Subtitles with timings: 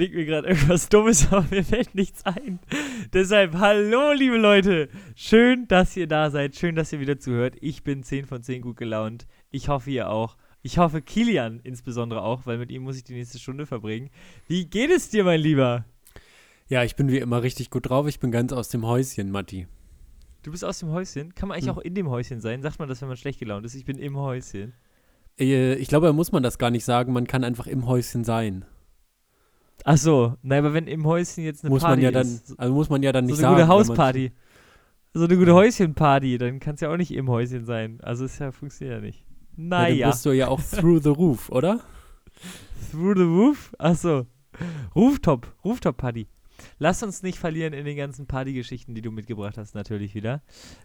[0.00, 2.58] überlege mir gerade irgendwas Dummes, aber mir fällt nichts ein.
[3.12, 4.88] Deshalb, hallo, liebe Leute.
[5.14, 6.56] Schön, dass ihr da seid.
[6.56, 7.56] Schön, dass ihr wieder zuhört.
[7.60, 9.26] Ich bin 10 von 10 gut gelaunt.
[9.50, 10.36] Ich hoffe, ihr auch.
[10.62, 14.10] Ich hoffe, Kilian insbesondere auch, weil mit ihm muss ich die nächste Stunde verbringen.
[14.46, 15.84] Wie geht es dir, mein Lieber?
[16.68, 18.06] Ja, ich bin wie immer richtig gut drauf.
[18.06, 19.66] Ich bin ganz aus dem Häuschen, Matti.
[20.42, 21.34] Du bist aus dem Häuschen?
[21.34, 21.76] Kann man eigentlich hm.
[21.76, 22.62] auch in dem Häuschen sein?
[22.62, 23.74] Sagt man das, wenn man schlecht gelaunt ist?
[23.74, 24.72] Ich bin im Häuschen.
[25.38, 27.12] Äh, ich glaube, da muss man das gar nicht sagen.
[27.12, 28.64] Man kann einfach im Häuschen sein.
[29.84, 32.58] Ach so, na, aber wenn im Häuschen jetzt eine muss Party man ja ist, dann,
[32.58, 33.68] also muss man ja dann nicht so eine sagen.
[33.68, 34.32] gute Hausparty,
[35.14, 37.98] so eine gute Häuschenparty, dann kann es ja auch nicht im Häuschen sein.
[38.02, 39.24] Also es ja, funktioniert ja nicht.
[39.56, 39.94] Naja.
[39.94, 41.80] Ja, dann bist du ja auch through the roof, oder?
[42.90, 43.72] through the roof?
[43.78, 44.26] Ach so.
[44.94, 46.28] Rooftop, Rooftop-Party.
[46.78, 50.42] Lass uns nicht verlieren in den ganzen Partygeschichten, die du mitgebracht hast, natürlich wieder.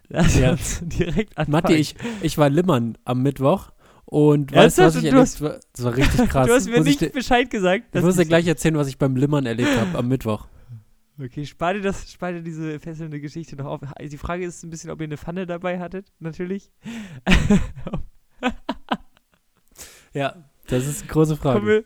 [0.08, 0.52] Lass ja.
[0.52, 1.52] uns direkt anfangen.
[1.52, 3.72] Matti, ich, ich war limmern am Mittwoch
[4.06, 5.60] und weißt du, was ich erlebt habe?
[5.74, 6.48] Das war richtig krass.
[6.48, 7.86] du hast mir muss nicht Bescheid gesagt.
[7.94, 10.48] Ich muss dir gleich erzählen, was ich beim Limmern erlebt habe am Mittwoch.
[11.18, 13.82] Okay, spar dir, das, spar dir diese fesselnde Geschichte noch auf.
[14.00, 16.72] Die Frage ist ein bisschen, ob ihr eine Pfanne dabei hattet, natürlich.
[20.14, 20.36] ja,
[20.68, 21.60] das ist eine große Frage.
[21.60, 21.86] Kommen wir,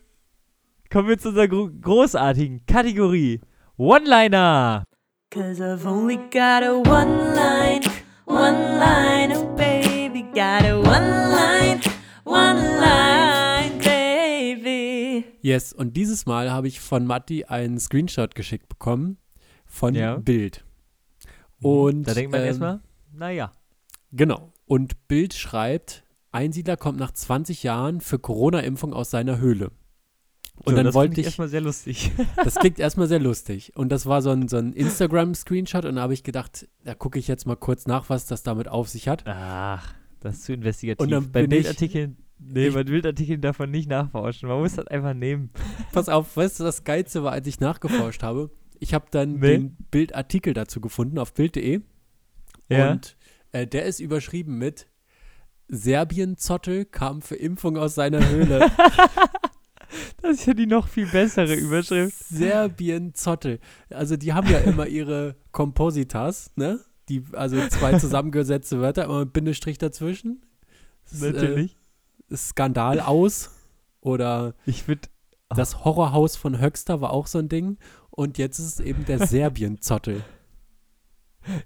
[0.90, 3.40] kommen wir zu unserer gro großartigen Kategorie.
[3.78, 4.84] One-Liner.
[5.32, 7.84] Cause I've only got a one line,
[8.26, 11.29] one line, oh baby, got a one
[15.42, 19.18] Yes, und dieses Mal habe ich von Matti einen Screenshot geschickt bekommen
[19.66, 20.18] von ja.
[20.18, 20.66] Bild.
[21.60, 21.66] Mhm.
[21.66, 22.80] Und da denkt man ähm, erstmal,
[23.14, 23.52] naja.
[24.12, 24.52] Genau.
[24.66, 29.72] Und Bild schreibt, Einsiedler kommt nach 20 Jahren für Corona-Impfung aus seiner Höhle.
[30.66, 31.28] Und so, dann das wollte ich.
[31.28, 32.12] erstmal sehr lustig.
[32.36, 33.76] das klingt erstmal sehr lustig.
[33.76, 37.18] Und das war so ein, so ein Instagram-Screenshot und da habe ich gedacht, da gucke
[37.18, 39.24] ich jetzt mal kurz nach, was das damit auf sich hat.
[39.26, 41.02] Ach, das ist zu investigativ.
[41.02, 44.50] Und dann bei Bildartikeln, nee, bei Bildartikeln darf man nicht nachforschen.
[44.50, 45.52] Man muss das einfach nehmen.
[45.92, 48.50] Pass auf, weißt du, das Geilste war, als ich nachgeforscht habe?
[48.80, 49.58] Ich habe dann nee.
[49.58, 51.82] den Bildartikel dazu gefunden auf Bild.de.
[52.70, 52.92] Ja.
[52.92, 53.18] Und
[53.52, 54.88] äh, der ist überschrieben mit
[55.68, 58.72] Serbien-Zottel kam für Impfung aus seiner Höhle.
[60.22, 62.16] Das ist ja die noch viel bessere Überschrift.
[62.30, 63.60] Serbien Zottel.
[63.90, 66.80] Also die haben ja immer ihre Kompositas, ne?
[67.08, 70.46] Die, also zwei zusammengesetzte Wörter, immer mit Bindestrich dazwischen.
[71.10, 71.74] Das Natürlich.
[71.74, 71.79] Äh,
[72.34, 73.52] Skandal aus.
[74.02, 75.10] Oder ich würde
[75.50, 77.78] das Horrorhaus von Höxter war auch so ein Ding.
[78.12, 80.24] Und jetzt ist es eben der Serbien-Zottel.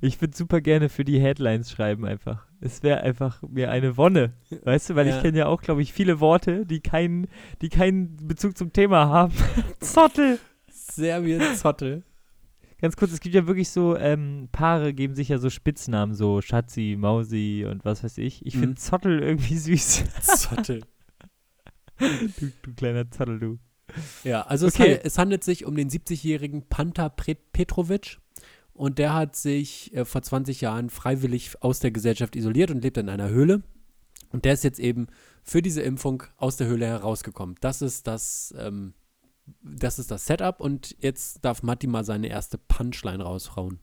[0.01, 2.45] Ich würde super gerne für die Headlines schreiben einfach.
[2.61, 5.15] Es wäre einfach mir eine Wonne, weißt du, weil ja.
[5.15, 7.27] ich kenne ja auch, glaube ich, viele Worte, die keinen,
[7.61, 9.33] die keinen Bezug zum Thema haben.
[9.79, 10.39] Zottel.
[10.71, 12.03] Serbien Zottel.
[12.83, 16.41] Ganz kurz, es gibt ja wirklich so, ähm, Paare geben sich ja so Spitznamen, so
[16.41, 18.45] Schatzi, Mausi und was weiß ich.
[18.45, 18.75] Ich finde mhm.
[18.75, 20.03] Zottel irgendwie süß.
[20.21, 20.81] Zottel.
[21.97, 23.57] du, du kleiner Zottel, du.
[24.25, 24.99] Ja, also okay.
[25.01, 28.17] es, handelt sich um den 70-jährigen Panta Petrovic
[28.73, 32.97] und der hat sich äh, vor 20 Jahren freiwillig aus der Gesellschaft isoliert und lebt
[32.97, 33.63] in einer Höhle.
[34.33, 35.07] Und der ist jetzt eben
[35.41, 37.55] für diese Impfung aus der Höhle herausgekommen.
[37.61, 38.93] Das ist das, ähm,
[39.61, 43.79] das ist das Setup und jetzt darf Matti mal seine erste Punchline raushauen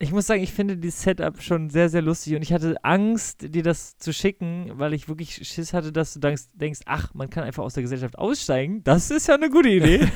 [0.00, 3.54] ich muss sagen, ich finde die Setup schon sehr, sehr lustig und ich hatte Angst,
[3.54, 7.30] dir das zu schicken, weil ich wirklich Schiss hatte, dass du denkst, denkst ach, man
[7.30, 8.84] kann einfach aus der Gesellschaft aussteigen.
[8.84, 10.06] Das ist ja eine gute Idee.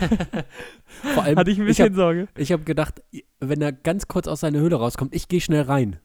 [1.15, 2.29] Vor allem hatte ich ein bisschen ich hab, Sorge.
[2.37, 3.03] Ich habe gedacht,
[3.41, 5.99] wenn er ganz kurz aus seiner Höhle rauskommt, ich gehe schnell rein.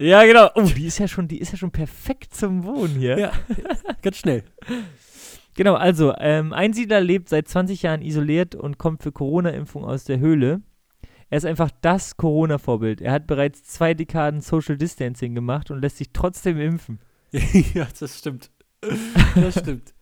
[0.00, 0.50] Ja, genau.
[0.56, 3.18] Oh, die ist ja schon, die ist ja schon perfekt zum Wohnen hier.
[3.18, 3.32] Ja,
[4.02, 4.42] ganz schnell.
[5.56, 10.18] Genau, also, ähm, Einsiedler lebt seit 20 Jahren isoliert und kommt für Corona-Impfung aus der
[10.18, 10.60] Höhle.
[11.30, 13.00] Er ist einfach das Corona-Vorbild.
[13.00, 17.00] Er hat bereits zwei Dekaden Social Distancing gemacht und lässt sich trotzdem impfen.
[17.74, 18.50] ja, das stimmt.
[19.34, 19.94] Das stimmt.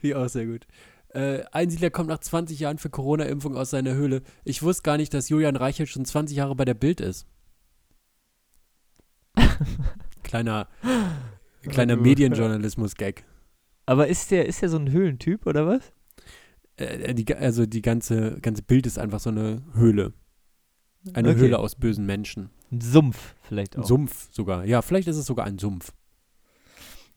[0.00, 0.66] Wie auch sehr gut.
[1.08, 4.22] Äh, Einsiedler kommt nach 20 Jahren für Corona-Impfung aus seiner Höhle.
[4.44, 7.26] Ich wusste gar nicht, dass Julian Reichelt schon 20 Jahre bei der Bild ist.
[10.22, 10.68] kleiner
[11.62, 13.24] kleiner Medienjournalismus-Gag.
[13.86, 15.92] Aber ist der, ist der so ein Höhlentyp oder was?
[16.76, 20.12] äh, die, also die ganze, ganze Bild ist einfach so eine Höhle.
[21.14, 21.40] Eine okay.
[21.40, 22.50] Höhle aus bösen Menschen.
[22.70, 23.82] Ein Sumpf vielleicht auch.
[23.82, 24.64] Ein Sumpf sogar.
[24.64, 25.92] Ja, vielleicht ist es sogar ein Sumpf.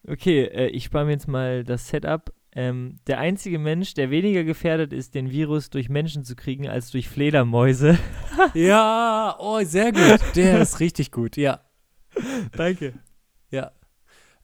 [0.07, 2.33] Okay, äh, ich spare mir jetzt mal das Setup.
[2.57, 6.89] Ähm, der einzige Mensch, der weniger gefährdet ist, den Virus durch Menschen zu kriegen, als
[6.89, 7.97] durch Fledermäuse.
[8.53, 10.21] ja, oh, sehr gut.
[10.35, 11.61] Der ist richtig gut, ja.
[12.55, 12.93] Danke.
[13.51, 13.71] Ja.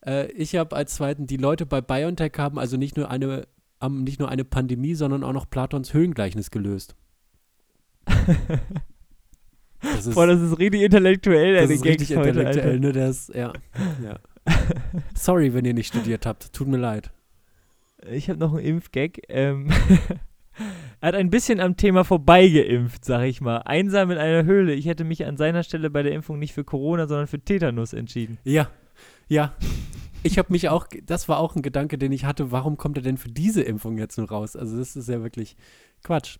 [0.06, 3.48] Äh, ich habe als zweiten, die Leute bei BioNTech haben also nicht nur eine
[3.80, 6.96] haben nicht nur eine Pandemie, sondern auch noch Platons Höhengleichnis gelöst.
[9.82, 11.56] das ist, Boah, das ist richtig intellektuell.
[11.56, 12.92] Das ist richtig heute, intellektuell, ne?
[12.92, 13.52] Das, ja,
[14.04, 14.20] ja.
[15.16, 16.54] Sorry, wenn ihr nicht studiert habt.
[16.54, 17.12] Tut mir leid.
[18.10, 19.20] Ich habe noch einen Impfgag.
[19.30, 19.70] Ähm
[21.00, 23.58] Er hat ein bisschen am Thema vorbeigeimpft, sag ich mal.
[23.60, 24.74] Einsam in einer Höhle.
[24.74, 27.94] Ich hätte mich an seiner Stelle bei der Impfung nicht für Corona, sondern für Tetanus
[27.94, 28.38] entschieden.
[28.44, 28.70] Ja,
[29.32, 29.54] ja.
[30.24, 33.02] Ich habe mich auch, das war auch ein Gedanke, den ich hatte, warum kommt er
[33.02, 34.56] denn für diese Impfung jetzt nur raus?
[34.56, 35.58] Also das ist ja wirklich
[36.04, 36.38] Quatsch.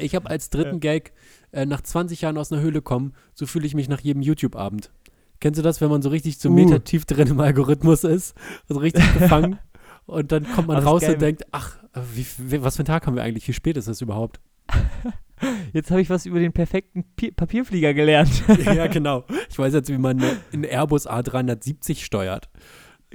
[0.00, 0.78] Ich habe als dritten ja.
[0.78, 1.12] Gag
[1.50, 4.92] äh, nach 20 Jahren aus einer Höhle kommen, so fühle ich mich nach jedem YouTube-Abend.
[5.40, 6.54] Kennst du das, wenn man so richtig zum uh.
[6.54, 8.36] Meter tief drin im Algorithmus ist?
[8.68, 9.58] Also richtig gefangen.
[10.06, 11.78] und dann kommt man raus und denkt, ach,
[12.14, 13.48] wie, wie, was für ein Tag haben wir eigentlich?
[13.48, 14.38] Wie spät ist das überhaupt?
[15.72, 18.42] Jetzt habe ich was über den perfekten Pi Papierflieger gelernt.
[18.64, 19.24] ja, genau.
[19.50, 20.22] Ich weiß jetzt, wie man
[20.52, 22.48] einen Airbus A370 steuert.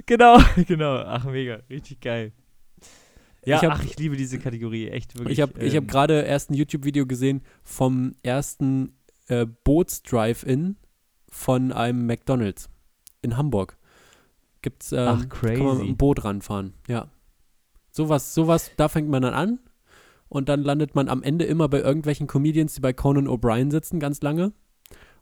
[0.06, 0.96] Genau, genau.
[0.96, 1.60] Ach, mega.
[1.70, 2.32] Richtig geil.
[3.44, 4.88] Ja, ich hab, ach, ich liebe diese Kategorie.
[4.88, 5.38] Echt wirklich.
[5.38, 8.96] Ich habe ähm, hab gerade erst ein YouTube-Video gesehen vom ersten
[9.28, 10.76] äh, Boots-Drive-In
[11.30, 12.68] von einem McDonalds
[13.22, 13.76] in Hamburg.
[14.62, 15.56] Gibt's, ähm, ach, crazy.
[15.56, 16.74] Kann man mit einem Boot ranfahren.
[16.88, 17.08] Ja.
[17.90, 19.58] Sowas, sowas, da fängt man dann an.
[20.28, 23.98] Und dann landet man am Ende immer bei irgendwelchen Comedians, die bei Conan O'Brien sitzen,
[24.00, 24.52] ganz lange.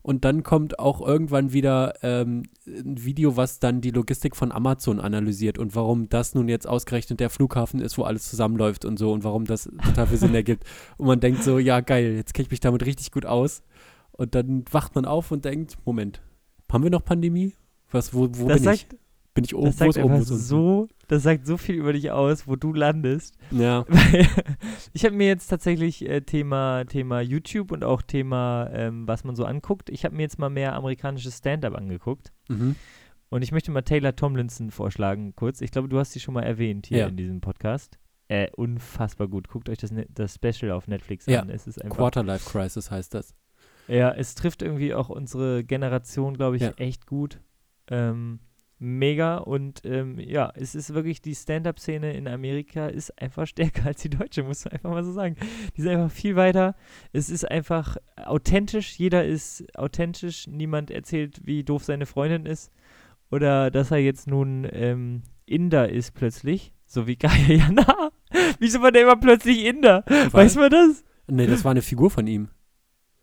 [0.03, 5.01] Und dann kommt auch irgendwann wieder ähm, ein Video, was dann die Logistik von Amazon
[5.01, 9.13] analysiert und warum das nun jetzt ausgerechnet der Flughafen ist, wo alles zusammenläuft und so
[9.13, 10.63] und warum das total viel Sinn ergibt.
[10.97, 13.65] Und man denkt so, ja geil, jetzt kenne ich mich damit richtig gut aus.
[14.13, 16.23] Und dann wacht man auf und denkt, Moment,
[16.71, 17.55] haben wir noch Pandemie?
[17.91, 18.99] Was, wo, wo bin sagt, ich?
[19.37, 19.67] Bin ich oben?
[19.67, 23.37] Das sagt oben so, das sagt so viel über dich aus, wo du landest.
[23.51, 23.85] Ja.
[24.95, 29.37] ich habe mir jetzt tatsächlich äh, Thema, Thema YouTube und auch Thema, ähm, was man
[29.37, 29.91] so anguckt.
[29.91, 32.33] Ich habe mir jetzt mal mehr amerikanisches Stand-up angeguckt.
[32.49, 32.77] Mhm.
[33.29, 35.61] Und ich möchte mal Taylor Tomlinson vorschlagen, kurz.
[35.61, 37.07] Ich glaube, du hast sie schon mal erwähnt hier ja.
[37.07, 37.99] in diesem Podcast.
[38.29, 39.49] Äh, unfassbar gut.
[39.49, 41.43] Guckt euch das, das Special auf Netflix ja.
[41.43, 41.51] an.
[41.51, 43.35] Es ist einfach, Quarterlife Crisis heißt das.
[43.87, 46.71] Ja, es trifft irgendwie auch unsere Generation, glaube ich, ja.
[46.79, 47.39] echt gut.
[47.89, 48.41] Ähm,
[48.79, 54.03] mega und ähm, ja, es ist wirklich die Stand-up-Szene in Amerika ist einfach stärker als
[54.03, 55.37] die deutsche, muss man einfach mal so sagen.
[55.77, 56.75] Die sind einfach viel weiter.
[57.13, 58.99] Es ist einfach authentisch.
[58.99, 60.47] Jeder ist authentisch.
[60.47, 62.71] Niemand erzählt, wie doof seine Freundin ist
[63.31, 68.11] oder dass er jetzt nun ähm, Inder ist plötzlich, so wie Kaya Jana.
[68.59, 70.05] Wieso war der immer plötzlich Inder?
[70.07, 71.05] Weil, Weiß man das?
[71.29, 72.49] Nee, das war eine Figur von ihm.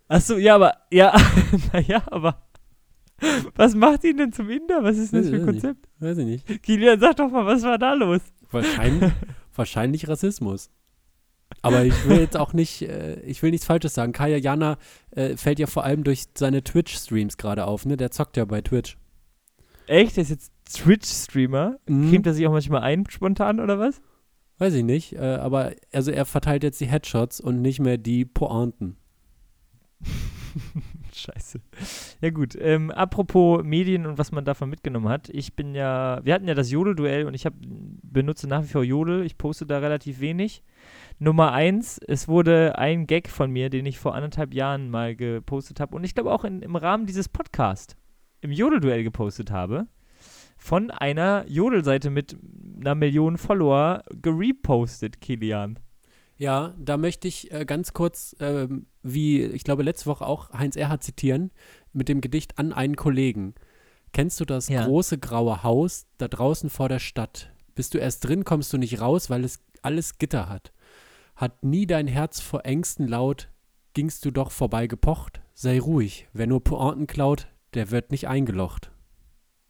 [0.08, 1.16] Achso, ja, aber ja,
[1.74, 2.44] naja, aber
[3.56, 4.84] was macht ihn denn zum Inder?
[4.84, 5.82] Was ist denn das für ein Konzept?
[5.82, 6.02] Nicht.
[6.02, 6.64] Weiß ich nicht.
[6.64, 8.22] Kilian, sag doch mal, was war da los?
[8.52, 9.12] Wahrscheinlich,
[9.56, 10.70] wahrscheinlich Rassismus.
[11.62, 14.12] Aber ich will jetzt auch nicht, äh, ich will nichts Falsches sagen.
[14.12, 14.78] Kaya Jana
[15.12, 17.96] äh, fällt ja vor allem durch seine Twitch-Streams gerade auf, ne?
[17.96, 18.98] Der zockt ja bei Twitch.
[19.88, 20.18] Echt?
[20.18, 21.78] Der ist jetzt Twitch-Streamer?
[21.88, 22.10] Mhm.
[22.10, 24.02] Cremt er sich auch manchmal ein, spontan, oder was?
[24.58, 28.26] Weiß ich nicht, äh, aber also er verteilt jetzt die Headshots und nicht mehr die
[28.26, 28.98] Pointen.
[31.16, 31.60] Scheiße.
[32.22, 35.30] Ja gut, ähm, apropos Medien und was man davon mitgenommen hat.
[35.30, 38.84] Ich bin ja, wir hatten ja das Jodel-Duell und ich hab, benutze nach wie vor
[38.84, 39.26] Jodel.
[39.26, 40.64] Ich poste da relativ wenig.
[41.20, 45.80] Nummer eins, es wurde ein Gag von mir, den ich vor anderthalb Jahren mal gepostet
[45.80, 47.96] habe und ich glaube auch in, im Rahmen dieses Podcasts
[48.42, 49.88] im Jodel-Duell gepostet habe,
[50.58, 52.38] von einer Jodel-Seite mit
[52.80, 55.80] einer Million Follower gerepostet, Kilian.
[56.44, 58.68] Ja, da möchte ich äh, ganz kurz, äh,
[59.02, 61.52] wie ich glaube letzte Woche auch Heinz Erhard zitieren,
[61.94, 63.56] mit dem Gedicht an einen Kollegen.
[64.12, 64.84] Kennst du das ja.
[64.84, 67.54] große graue Haus da draußen vor der Stadt?
[67.76, 70.74] Bist du erst drin, kommst du nicht raus, weil es alles Gitter hat.
[71.38, 73.48] Hat nie dein Herz vor Ängsten laut,
[73.94, 75.40] gingst du doch vorbei gepocht?
[75.54, 78.92] Sei ruhig, wer nur Pointen klaut, der wird nicht eingelocht.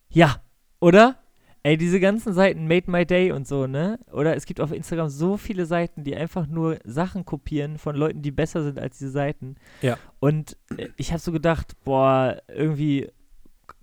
[0.10, 0.42] Ja,
[0.80, 1.23] oder?
[1.66, 3.98] Ey, diese ganzen Seiten, Made My Day und so, ne?
[4.12, 8.22] Oder es gibt auf Instagram so viele Seiten, die einfach nur Sachen kopieren von Leuten,
[8.22, 9.56] die besser sind als diese Seiten.
[9.82, 9.98] Ja.
[10.20, 13.10] Und äh, ich habe so gedacht, boah, irgendwie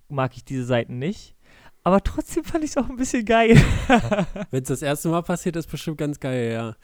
[0.09, 1.35] mag ich diese Seiten nicht.
[1.83, 3.55] Aber trotzdem fand ich es auch ein bisschen geil.
[4.51, 6.75] Wenn es das erste Mal passiert, ist bestimmt ganz geil, ja.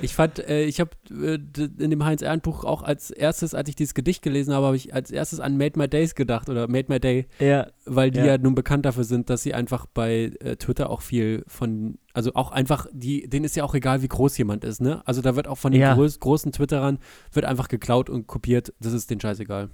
[0.00, 1.38] Ich fand, äh, ich habe äh,
[1.82, 4.76] in dem Heinz Ernst Buch auch als erstes, als ich dieses Gedicht gelesen habe, habe
[4.76, 7.26] ich als erstes an Made My Days gedacht oder Made My Day.
[7.40, 7.66] Ja.
[7.84, 11.02] Weil die ja, ja nun bekannt dafür sind, dass sie einfach bei äh, Twitter auch
[11.02, 14.80] viel von, also auch einfach, die, denen ist ja auch egal, wie groß jemand ist,
[14.80, 15.02] ne?
[15.04, 15.94] Also da wird auch von den ja.
[15.94, 16.98] groß, großen Twitterern,
[17.32, 19.70] wird einfach geklaut und kopiert, das ist denen scheißegal.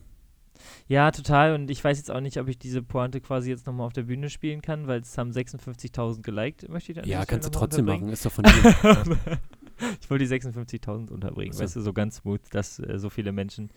[0.88, 1.54] Ja, total.
[1.54, 4.02] Und ich weiß jetzt auch nicht, ob ich diese Pointe quasi jetzt nochmal auf der
[4.02, 7.86] Bühne spielen kann, weil es haben 56.000 geliked, möchte ich dann Ja, kannst du trotzdem
[7.86, 8.52] machen, ist doch von dir.
[10.00, 11.62] ich wollte die 56.000 unterbringen, so.
[11.62, 13.70] weißt du, so ganz smooth, dass äh, so viele Menschen.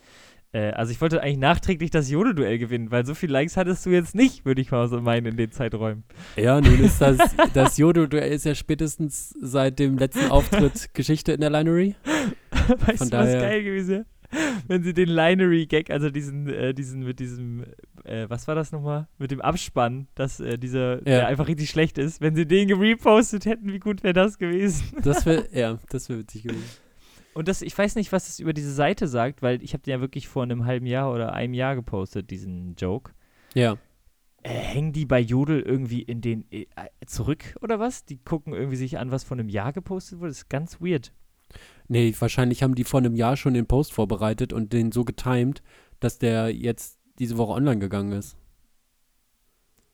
[0.52, 3.90] Äh, also ich wollte eigentlich nachträglich das Jodel-Duell gewinnen, weil so viele Likes hattest du
[3.90, 6.04] jetzt nicht, würde ich mal so meinen, in den Zeiträumen.
[6.36, 7.18] Ja, nun ist das,
[7.54, 11.96] das Jodel-Duell ist ja spätestens seit dem letzten Auftritt Geschichte in der Linery.
[12.86, 14.06] Weißt Von du, was geil gewesen wäre?
[14.68, 17.64] wenn sie den Linery-Gag, also diesen, äh, diesen mit diesem,
[18.04, 19.08] äh, was war das nochmal?
[19.18, 21.02] Mit dem Abspann, dass äh, dieser, ja.
[21.04, 24.84] der einfach richtig schlecht ist, wenn sie den gerepostet hätten, wie gut wäre das gewesen?
[25.04, 26.64] Das wäre, ja, das wäre witzig gewesen.
[27.34, 29.90] Und das, ich weiß nicht, was es über diese Seite sagt, weil ich habe den
[29.90, 33.12] ja wirklich vor einem halben Jahr oder einem Jahr gepostet, diesen Joke.
[33.54, 33.76] Ja.
[34.42, 36.66] Äh, hängen die bei Jodel irgendwie in den äh,
[37.06, 38.04] zurück oder was?
[38.04, 40.30] Die gucken irgendwie sich an, was vor einem Jahr gepostet wurde.
[40.30, 41.12] Das ist ganz weird.
[41.88, 45.62] Nee, wahrscheinlich haben die vor einem Jahr schon den Post vorbereitet und den so getimed,
[46.00, 48.36] dass der jetzt diese Woche online gegangen ist.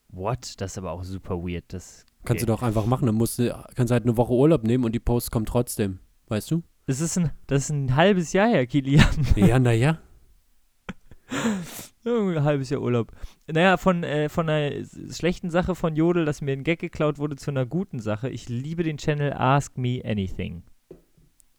[0.09, 0.61] What?
[0.61, 1.65] Das ist aber auch super weird.
[1.69, 3.07] Das Kannst du doch einfach machen.
[3.07, 5.99] Dann musst du, kannst du halt eine Woche Urlaub nehmen und die Post kommt trotzdem.
[6.29, 6.63] Weißt du?
[6.87, 9.07] Das ist ein, das ist ein halbes Jahr her, Kilian.
[9.37, 9.99] Ja, naja.
[12.05, 13.13] ein halbes Jahr Urlaub.
[13.47, 17.37] Naja, von, äh, von einer schlechten Sache von Jodel, dass mir ein Gag geklaut wurde,
[17.37, 18.29] zu einer guten Sache.
[18.29, 20.63] Ich liebe den Channel Ask Me Anything.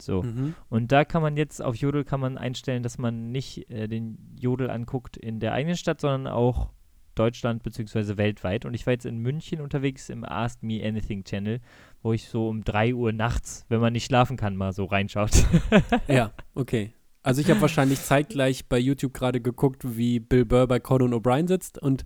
[0.04, 0.22] So.
[0.22, 0.54] Mhm.
[0.68, 4.18] Und da kann man jetzt auf Jodel kann man einstellen, dass man nicht äh, den
[4.38, 6.70] Jodel anguckt in der eigenen Stadt, sondern auch
[7.14, 8.16] Deutschland bzw.
[8.16, 8.64] weltweit.
[8.64, 11.60] Und ich war jetzt in München unterwegs im Ask Me Anything Channel,
[12.02, 15.30] wo ich so um 3 Uhr nachts, wenn man nicht schlafen kann, mal so reinschaut.
[16.08, 16.92] ja, okay.
[17.22, 21.48] Also ich habe wahrscheinlich zeitgleich bei YouTube gerade geguckt, wie Bill Burr bei Conan O'Brien
[21.48, 22.04] sitzt und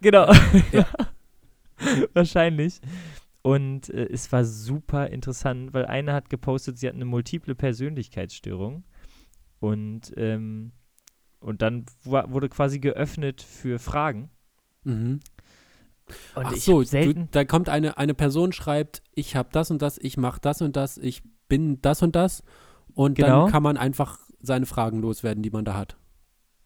[0.00, 0.32] genau.
[0.72, 0.86] Ja.
[2.12, 2.80] wahrscheinlich.
[3.42, 8.84] Und äh, es war super interessant, weil eine hat gepostet, sie hat eine multiple Persönlichkeitsstörung.
[9.60, 10.72] Und, ähm,
[11.40, 14.30] und dann wurde quasi geöffnet für Fragen.
[14.84, 15.20] Mhm.
[16.34, 19.96] Und Ach so, du, da kommt eine, eine Person, schreibt, ich habe das und das,
[19.98, 22.42] ich mache das und das, ich bin das und das.
[22.94, 23.44] Und genau.
[23.44, 25.96] dann kann man einfach seine Fragen loswerden, die man da hat.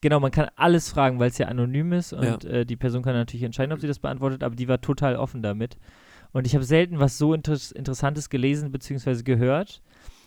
[0.01, 2.51] Genau, man kann alles fragen, weil es ja anonym ist und ja.
[2.51, 5.43] äh, die Person kann natürlich entscheiden, ob sie das beantwortet, aber die war total offen
[5.43, 5.79] damit.
[6.35, 9.23] Und ich habe selten was so inter Interessantes gelesen bzw.
[9.23, 9.81] gehört,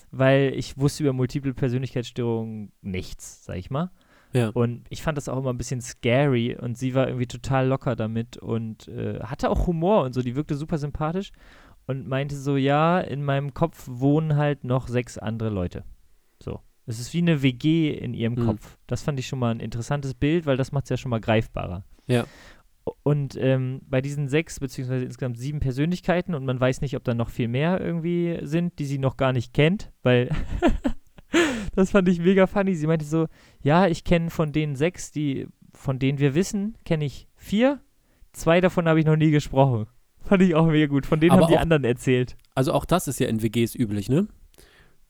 [0.09, 3.91] weil ich wusste über multiple Persönlichkeitsstörungen nichts, sag ich mal.
[4.33, 4.49] Ja.
[4.49, 7.97] Und ich fand das auch immer ein bisschen scary und sie war irgendwie total locker
[7.97, 11.33] damit und äh, hatte auch Humor und so, die wirkte super sympathisch
[11.87, 15.83] und meinte so, ja, in meinem Kopf wohnen halt noch sechs andere Leute.
[16.41, 16.61] So.
[16.85, 18.45] Es ist wie eine WG in ihrem mhm.
[18.45, 18.77] Kopf.
[18.87, 21.19] Das fand ich schon mal ein interessantes Bild, weil das macht es ja schon mal
[21.19, 21.83] greifbarer.
[22.07, 22.25] Ja.
[23.03, 27.13] Und ähm, bei diesen sechs, beziehungsweise insgesamt sieben Persönlichkeiten, und man weiß nicht, ob da
[27.13, 30.29] noch viel mehr irgendwie sind, die sie noch gar nicht kennt, weil
[31.75, 32.75] das fand ich mega funny.
[32.75, 33.27] Sie meinte so,
[33.61, 37.79] ja, ich kenne von den sechs, die, von denen wir wissen, kenne ich vier.
[38.33, 39.87] Zwei davon habe ich noch nie gesprochen.
[40.23, 41.05] Fand ich auch mega gut.
[41.05, 42.35] Von denen Aber haben die anderen erzählt.
[42.53, 44.27] Also auch das ist ja in WGs üblich, ne?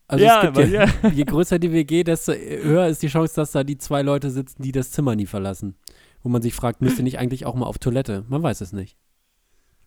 [0.07, 3.35] Also ja, es gibt ja, ja, je größer die WG, desto höher ist die Chance,
[3.35, 5.75] dass da die zwei Leute sitzen, die das Zimmer nie verlassen.
[6.23, 8.25] Wo man sich fragt, müsste nicht eigentlich auch mal auf Toilette?
[8.27, 8.97] Man weiß es nicht.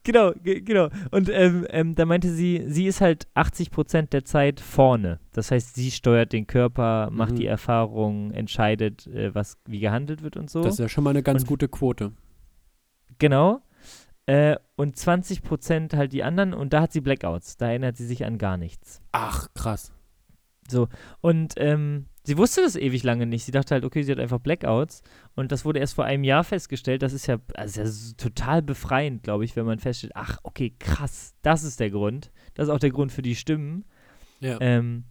[0.02, 0.88] Genau, genau.
[1.10, 5.20] Und ähm, ähm, da meinte sie, sie ist halt 80 Prozent der Zeit vorne.
[5.32, 7.36] Das heißt, sie steuert den Körper, macht mhm.
[7.36, 10.62] die Erfahrung, entscheidet, äh, was wie gehandelt wird und so.
[10.62, 12.12] Das ist ja schon mal eine ganz und, gute Quote.
[13.18, 13.60] Genau.
[14.24, 17.58] Äh, und 20 Prozent halt die anderen und da hat sie Blackouts.
[17.58, 19.02] Da erinnert sie sich an gar nichts.
[19.12, 19.92] Ach, krass.
[20.70, 20.88] So.
[21.20, 23.44] Und ähm, sie wusste das ewig lange nicht.
[23.44, 25.02] Sie dachte halt, okay, sie hat einfach Blackouts.
[25.34, 27.02] Und das wurde erst vor einem Jahr festgestellt.
[27.02, 31.34] Das ist ja, also ja total befreiend, glaube ich, wenn man feststellt, ach, okay, krass,
[31.42, 32.30] das ist der Grund.
[32.54, 33.84] Das ist auch der Grund für die Stimmen.
[34.40, 34.58] Ja.
[34.60, 35.04] Ähm,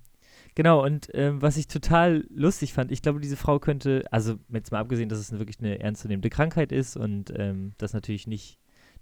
[0.56, 4.72] genau, und ähm, was ich total lustig fand, ich glaube, diese Frau könnte, also jetzt
[4.72, 8.60] mal abgesehen, dass es wirklich eine ernstzunehmende Krankheit ist und ähm, das natürlich nicht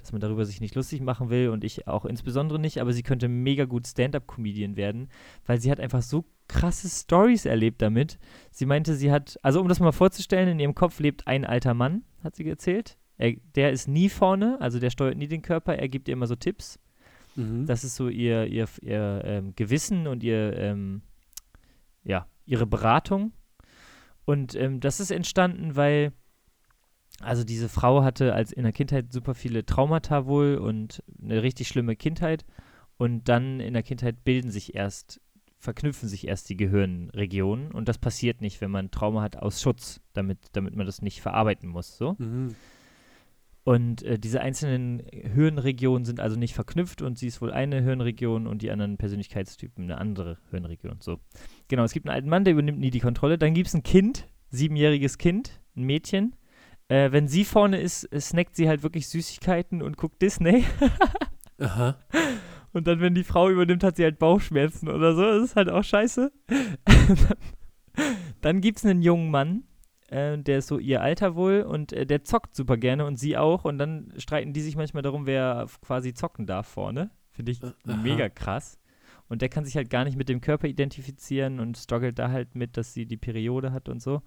[0.08, 3.04] dass man darüber sich nicht lustig machen will und ich auch insbesondere nicht, aber sie
[3.04, 5.10] könnte mega gut Stand-up-Comedian werden,
[5.46, 8.18] weil sie hat einfach so krasse Stories erlebt damit.
[8.50, 11.74] Sie meinte, sie hat, also um das mal vorzustellen, in ihrem Kopf lebt ein alter
[11.74, 12.98] Mann, hat sie erzählt.
[13.18, 16.28] Er, der ist nie vorne, also der steuert nie den Körper, er gibt ihr immer
[16.28, 16.80] so Tipps.
[17.36, 17.66] Mhm.
[17.66, 21.02] Das ist so ihr, ihr, ihr ähm, Gewissen und ihr, ähm,
[22.06, 23.34] ja, ihre Beratung.
[24.24, 26.14] Und ähm, das ist entstanden, weil
[27.22, 31.68] also diese Frau hatte als in der Kindheit super viele Traumata wohl und eine richtig
[31.68, 32.46] schlimme Kindheit.
[32.98, 35.22] Und dann in der Kindheit bilden sich erst,
[35.58, 37.72] verknüpfen sich erst die Gehirnregionen.
[37.72, 41.22] Und das passiert nicht, wenn man Trauma hat aus Schutz, damit, damit man das nicht
[41.22, 41.98] verarbeiten muss.
[41.98, 42.16] So.
[42.18, 42.56] Mhm.
[43.64, 48.48] Und äh, diese einzelnen Hirnregionen sind also nicht verknüpft und sie ist wohl eine Hirnregion
[48.48, 50.98] und die anderen Persönlichkeitstypen eine andere Hirnregion.
[51.02, 51.20] So.
[51.68, 53.38] Genau, es gibt einen alten Mann, der übernimmt nie die Kontrolle.
[53.38, 56.34] Dann gibt es ein Kind, siebenjähriges Kind, ein Mädchen,
[56.89, 60.65] äh, wenn sie vorne ist, äh, snackt sie halt wirklich Süßigkeiten und guckt Disney.
[61.60, 61.98] Aha.
[62.74, 65.24] Und dann, wenn die Frau übernimmt, hat sie halt Bauchschmerzen oder so.
[65.24, 66.32] Das ist halt auch scheiße.
[68.41, 69.63] dann gibt es einen jungen Mann,
[70.10, 73.38] äh, der ist so ihr Alter wohl und äh, der zockt super gerne und sie
[73.38, 73.65] auch.
[73.65, 77.12] Und dann streiten die sich manchmal darum, wer quasi zocken darf vorne.
[77.32, 77.74] Finde ich Aha.
[78.01, 78.79] mega krass.
[79.29, 82.56] Und der kann sich halt gar nicht mit dem Körper identifizieren und struggelt da halt
[82.56, 84.22] mit, dass sie die Periode hat und so.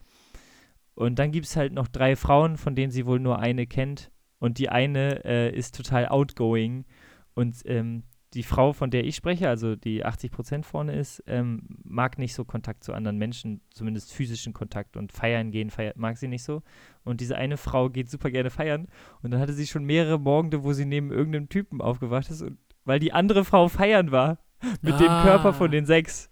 [1.01, 4.11] Und dann gibt es halt noch drei Frauen, von denen sie wohl nur eine kennt.
[4.39, 6.85] Und die eine äh, ist total outgoing
[7.33, 8.03] und ähm,
[8.35, 12.35] die Frau, von der ich spreche, also die 80 Prozent vorne ist, ähm, mag nicht
[12.35, 16.43] so Kontakt zu anderen Menschen, zumindest physischen Kontakt und feiern gehen, feiert, mag sie nicht
[16.45, 16.63] so.
[17.03, 18.87] Und diese eine Frau geht super gerne feiern.
[19.23, 22.59] Und dann hatte sie schon mehrere Morgende, wo sie neben irgendeinem Typen aufgewacht ist, und,
[22.85, 24.39] weil die andere Frau feiern war
[24.83, 24.99] mit ah.
[24.99, 26.31] dem Körper von den sechs.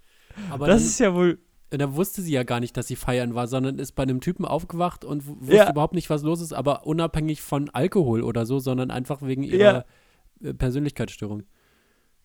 [0.50, 1.38] Aber das ist ja wohl
[1.70, 4.44] da wusste sie ja gar nicht, dass sie feiern war, sondern ist bei einem Typen
[4.44, 5.70] aufgewacht und wusste ja.
[5.70, 9.84] überhaupt nicht, was los ist, aber unabhängig von Alkohol oder so, sondern einfach wegen ihrer
[10.40, 10.48] ja.
[10.48, 11.42] Äh, Persönlichkeitsstörung.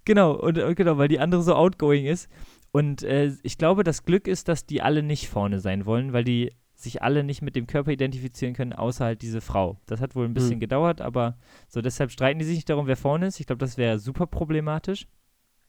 [0.06, 2.30] Genau, und äh, genau, weil die andere so outgoing ist.
[2.72, 6.24] Und äh, ich glaube, das Glück ist, dass die alle nicht vorne sein wollen, weil
[6.24, 9.80] die sich alle nicht mit dem Körper identifizieren können, außer halt diese Frau.
[9.86, 10.62] Das hat wohl ein bisschen mhm.
[10.62, 13.40] gedauert, aber so deshalb streiten die sich nicht darum, wer vorne ist.
[13.40, 15.08] Ich glaube, das wäre super problematisch.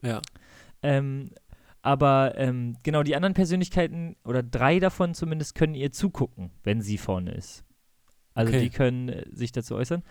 [0.03, 0.21] Ja.
[0.83, 1.31] Ähm,
[1.85, 6.97] aber ähm, genau, die anderen Persönlichkeiten, oder drei davon zumindest, können ihr zugucken, wenn sie
[6.97, 7.63] vorne ist.
[8.33, 8.63] Also okay.
[8.63, 10.03] die können äh, sich dazu äußern.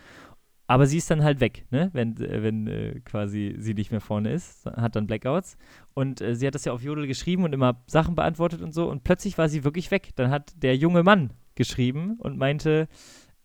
[0.68, 1.90] Aber sie ist dann halt weg, ne?
[1.92, 5.56] Wenn, äh, wenn äh, quasi sie nicht mehr vorne ist, hat dann Blackouts.
[5.94, 8.88] Und äh, sie hat das ja auf Jodel geschrieben und immer Sachen beantwortet und so.
[8.88, 10.10] Und plötzlich war sie wirklich weg.
[10.14, 12.86] Dann hat der junge Mann geschrieben und meinte,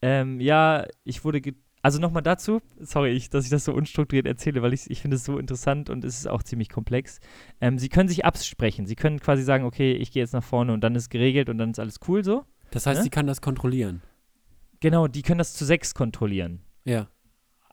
[0.04, 1.42] ähm, ja, ich wurde
[1.82, 5.16] also nochmal dazu, sorry, ich, dass ich das so unstrukturiert erzähle, weil ich, ich finde
[5.16, 7.20] es so interessant und es ist auch ziemlich komplex.
[7.62, 8.86] Ähm, sie können sich absprechen.
[8.86, 11.58] Sie können quasi sagen, okay, ich gehe jetzt nach vorne und dann ist geregelt und
[11.58, 12.44] dann ist alles cool so.
[12.72, 13.04] Das heißt, ne?
[13.04, 14.02] sie kann das kontrollieren.
[14.82, 16.62] Genau, die können das zu sechs kontrollieren.
[16.84, 17.08] Ja.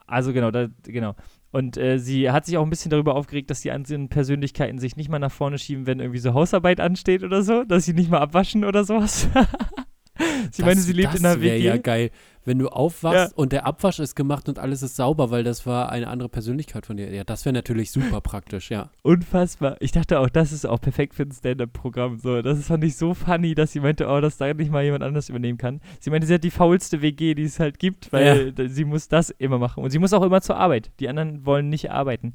[0.06, 1.16] Also genau, da, genau.
[1.50, 4.96] Und äh, sie hat sich auch ein bisschen darüber aufgeregt, dass die einzelnen Persönlichkeiten sich
[4.96, 8.10] nicht mal nach vorne schieben, wenn irgendwie so Hausarbeit ansteht oder so, dass sie nicht
[8.10, 9.28] mal abwaschen oder sowas.
[10.50, 11.64] sie das, meinte, sie lebt in einer WG.
[11.64, 12.10] ja geil
[12.46, 13.36] wenn du aufwachst ja.
[13.36, 16.86] und der Abwasch ist gemacht und alles ist sauber, weil das war eine andere Persönlichkeit
[16.86, 17.12] von dir.
[17.12, 18.88] Ja, das wäre natürlich super praktisch, ja.
[19.02, 19.76] Unfassbar.
[19.80, 22.18] Ich dachte auch, das ist auch perfekt für ein Stand-Up-Programm.
[22.18, 25.02] So, das fand ich so funny, dass sie meinte, oh, dass da nicht mal jemand
[25.02, 25.80] anders übernehmen kann.
[26.00, 28.68] Sie meinte, sie hat die faulste WG, die es halt gibt, weil ja.
[28.68, 29.82] sie muss das immer machen.
[29.82, 30.92] Und sie muss auch immer zur Arbeit.
[31.00, 32.34] Die anderen wollen nicht arbeiten.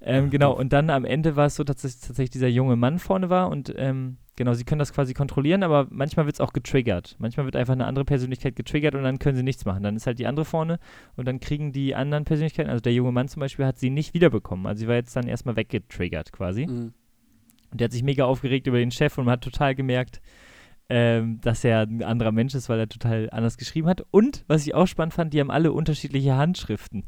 [0.00, 3.30] Ähm, genau, und dann am Ende war es so, dass tatsächlich dieser junge Mann vorne
[3.30, 7.16] war und ähm, Genau, sie können das quasi kontrollieren, aber manchmal wird es auch getriggert.
[7.18, 9.82] Manchmal wird einfach eine andere Persönlichkeit getriggert und dann können sie nichts machen.
[9.82, 10.78] Dann ist halt die andere vorne
[11.16, 14.14] und dann kriegen die anderen Persönlichkeiten, also der junge Mann zum Beispiel, hat sie nicht
[14.14, 14.66] wiederbekommen.
[14.66, 16.68] Also sie war jetzt dann erstmal weggetriggert quasi.
[16.68, 16.92] Mhm.
[17.72, 20.20] Und der hat sich mega aufgeregt über den Chef und man hat total gemerkt,
[20.88, 24.06] ähm, dass er ein anderer Mensch ist, weil er total anders geschrieben hat.
[24.12, 27.02] Und, was ich auch spannend fand, die haben alle unterschiedliche Handschriften.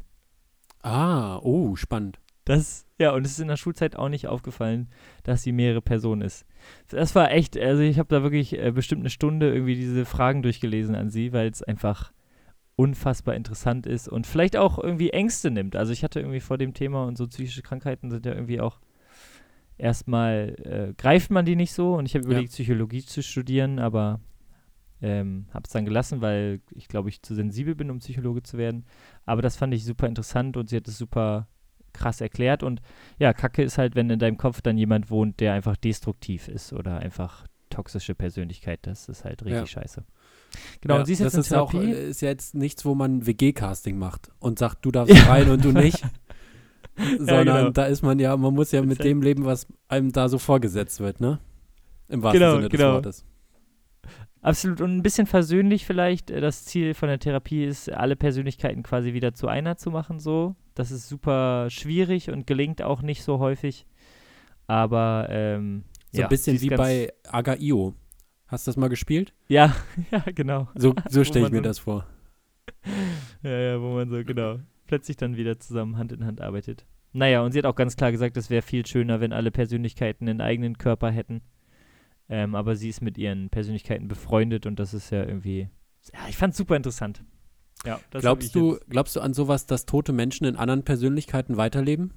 [0.83, 2.19] Ah, oh, spannend.
[2.45, 4.89] Das, ja, und es ist in der Schulzeit auch nicht aufgefallen,
[5.23, 6.45] dass sie mehrere Personen ist.
[6.87, 10.41] Das war echt, also ich habe da wirklich äh, bestimmt eine Stunde irgendwie diese Fragen
[10.41, 12.11] durchgelesen an sie, weil es einfach
[12.75, 15.75] unfassbar interessant ist und vielleicht auch irgendwie Ängste nimmt.
[15.75, 18.79] Also ich hatte irgendwie vor dem Thema und so psychische Krankheiten sind ja irgendwie auch
[19.77, 22.53] erstmal äh, greift man die nicht so und ich habe überlegt, ja.
[22.53, 24.19] Psychologie zu studieren, aber
[25.01, 28.57] ähm, habe es dann gelassen, weil ich glaube, ich zu sensibel bin, um Psychologe zu
[28.57, 28.85] werden.
[29.25, 31.47] Aber das fand ich super interessant und sie hat es super
[31.93, 32.63] krass erklärt.
[32.63, 32.81] Und
[33.19, 36.73] ja, Kacke ist halt, wenn in deinem Kopf dann jemand wohnt, der einfach destruktiv ist
[36.73, 38.79] oder einfach toxische Persönlichkeit.
[38.83, 39.65] Das ist halt richtig ja.
[39.65, 40.03] scheiße.
[40.81, 42.93] Genau, ja, und sie ist jetzt das ist ja auch äh, ist jetzt nichts, wo
[42.93, 46.03] man WG-Casting macht und sagt, du darfst rein und du nicht.
[47.17, 47.69] Sondern ja, genau.
[47.69, 50.99] da ist man ja, man muss ja mit dem leben, was einem da so vorgesetzt
[50.99, 51.39] wird, ne?
[52.09, 52.93] Im wahrsten genau, Sinne des genau.
[52.93, 53.25] Wortes.
[54.41, 54.81] Absolut.
[54.81, 56.31] Und ein bisschen versöhnlich vielleicht.
[56.31, 60.19] Äh, das Ziel von der Therapie ist, alle Persönlichkeiten quasi wieder zu einer zu machen,
[60.19, 60.55] so.
[60.81, 63.85] Das ist super schwierig und gelingt auch nicht so häufig.
[64.65, 67.93] Aber, ähm, So ja, ein bisschen wie bei Agaio.
[68.47, 69.31] Hast du das mal gespielt?
[69.47, 69.75] Ja,
[70.11, 70.69] ja, genau.
[70.73, 72.07] So, so stelle ich mir das vor.
[73.43, 76.87] ja, ja, wo man so, genau, plötzlich dann wieder zusammen Hand in Hand arbeitet.
[77.13, 80.27] Naja, und sie hat auch ganz klar gesagt, es wäre viel schöner, wenn alle Persönlichkeiten
[80.27, 81.43] einen eigenen Körper hätten.
[82.27, 85.69] Ähm, aber sie ist mit ihren Persönlichkeiten befreundet und das ist ja irgendwie.
[86.11, 87.23] Ja, ich fand es super interessant.
[87.85, 92.13] Ja, glaubst du, glaubst du an sowas, dass tote Menschen in anderen Persönlichkeiten weiterleben?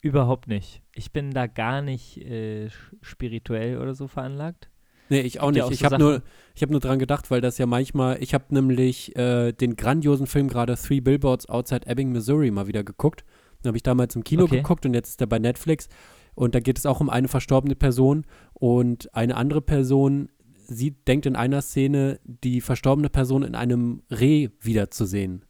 [0.00, 0.82] Überhaupt nicht.
[0.94, 2.68] Ich bin da gar nicht äh,
[3.00, 4.68] spirituell oder so veranlagt.
[5.08, 5.62] Nee, ich auch nicht.
[5.62, 6.22] Auch ich so habe nur,
[6.60, 10.48] hab nur dran gedacht, weil das ja manchmal, ich habe nämlich äh, den grandiosen Film
[10.48, 13.24] gerade Three Billboards Outside Ebbing, Missouri mal wieder geguckt.
[13.62, 14.56] Den habe ich damals im Kino okay.
[14.56, 15.88] geguckt und jetzt ist er bei Netflix.
[16.34, 20.30] Und da geht es auch um eine verstorbene Person und eine andere Person
[20.66, 25.44] sie denkt in einer Szene, die verstorbene Person in einem Reh wiederzusehen.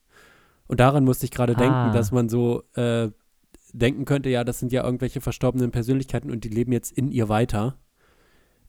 [0.67, 1.59] Und daran musste ich gerade ah.
[1.59, 3.11] denken, dass man so äh,
[3.73, 7.29] denken könnte, ja, das sind ja irgendwelche verstorbenen Persönlichkeiten und die leben jetzt in ihr
[7.29, 7.79] weiter.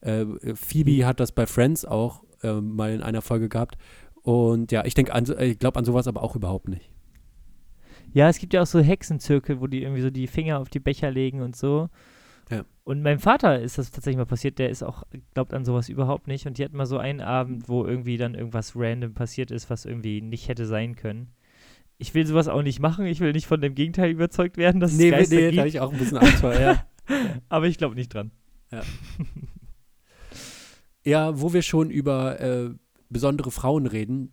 [0.00, 1.06] Äh, Phoebe mhm.
[1.06, 3.76] hat das bei Friends auch äh, mal in einer Folge gehabt.
[4.22, 6.90] Und ja, ich denke, ich glaube an sowas aber auch überhaupt nicht.
[8.12, 10.80] Ja, es gibt ja auch so Hexenzirkel, wo die irgendwie so die Finger auf die
[10.80, 11.88] Becher legen und so.
[12.50, 12.64] Ja.
[12.84, 16.26] Und meinem Vater ist das tatsächlich mal passiert, der ist auch, glaubt an sowas überhaupt
[16.26, 16.46] nicht.
[16.46, 19.84] Und die hatten mal so einen Abend, wo irgendwie dann irgendwas random passiert ist, was
[19.84, 21.32] irgendwie nicht hätte sein können.
[21.96, 23.06] ich will sowas auch nicht machen.
[23.06, 25.56] Ich will nicht von dem Gegenteil überzeugt werden, dass nee, es Geister nee, gibt.
[25.56, 26.84] da habe ich auch ein bisschen Angst vor, ja.
[27.48, 28.30] Aber ich glaube nicht dran.
[28.70, 28.82] Ja.
[31.04, 32.70] ja, wo wir schon über äh,
[33.08, 34.32] besondere Frauen reden,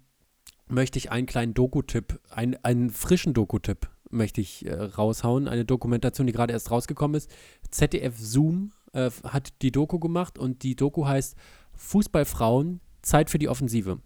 [0.67, 5.47] möchte ich einen kleinen Doku-Tipp, ein, einen frischen Doku-Tipp möchte ich äh, raushauen.
[5.47, 7.29] Eine Dokumentation, die gerade erst rausgekommen ist.
[7.69, 11.35] ZDF Zoom äh, hat die Doku gemacht und die Doku heißt
[11.91, 13.99] Fußballfrauen, Zeit für die Offensive.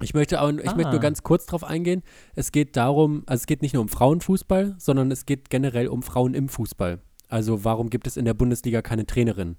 [0.00, 0.74] Ich möchte, auch, ich Ah.
[0.74, 2.02] möchte nur ganz kurz drauf eingehen.
[2.34, 6.02] Es geht darum, also es geht nicht nur um Frauenfußball, sondern es geht generell um
[6.02, 7.00] Frauen im Fußball.
[7.28, 9.56] Also warum gibt es in der Bundesliga keine Trainerin?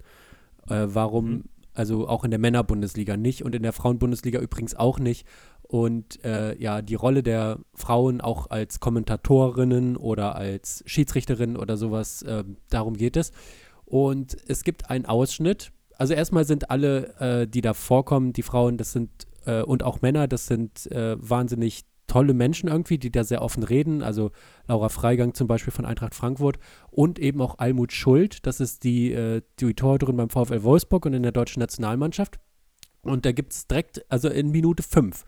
[0.70, 1.44] Äh, warum, Mhm.
[1.74, 5.28] Also auch in der Männerbundesliga nicht und in der Frauenbundesliga übrigens auch nicht.
[5.64, 12.22] Und äh, ja, die Rolle der Frauen auch als Kommentatorinnen oder als Schiedsrichterinnen oder sowas,
[12.22, 13.32] äh, darum geht es.
[13.86, 15.72] Und es gibt einen Ausschnitt.
[15.98, 19.10] Also erstmal sind alle, äh, die da vorkommen, die Frauen, das sind
[19.46, 23.64] äh, und auch Männer, das sind äh, wahnsinnig tolle Menschen irgendwie, die da sehr offen
[23.64, 24.04] reden.
[24.04, 24.30] Also
[24.68, 26.60] Laura Freigang zum Beispiel von Eintracht Frankfurt
[26.92, 31.14] und eben auch Almut Schuld, das ist die, äh, die Torhüterin beim VfL Wolfsburg und
[31.14, 32.40] in der deutschen Nationalmannschaft.
[33.02, 35.26] Und da gibt es direkt, also in Minute 5,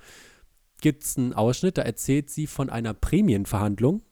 [0.80, 4.04] gibt es einen Ausschnitt, da erzählt sie von einer Prämienverhandlung,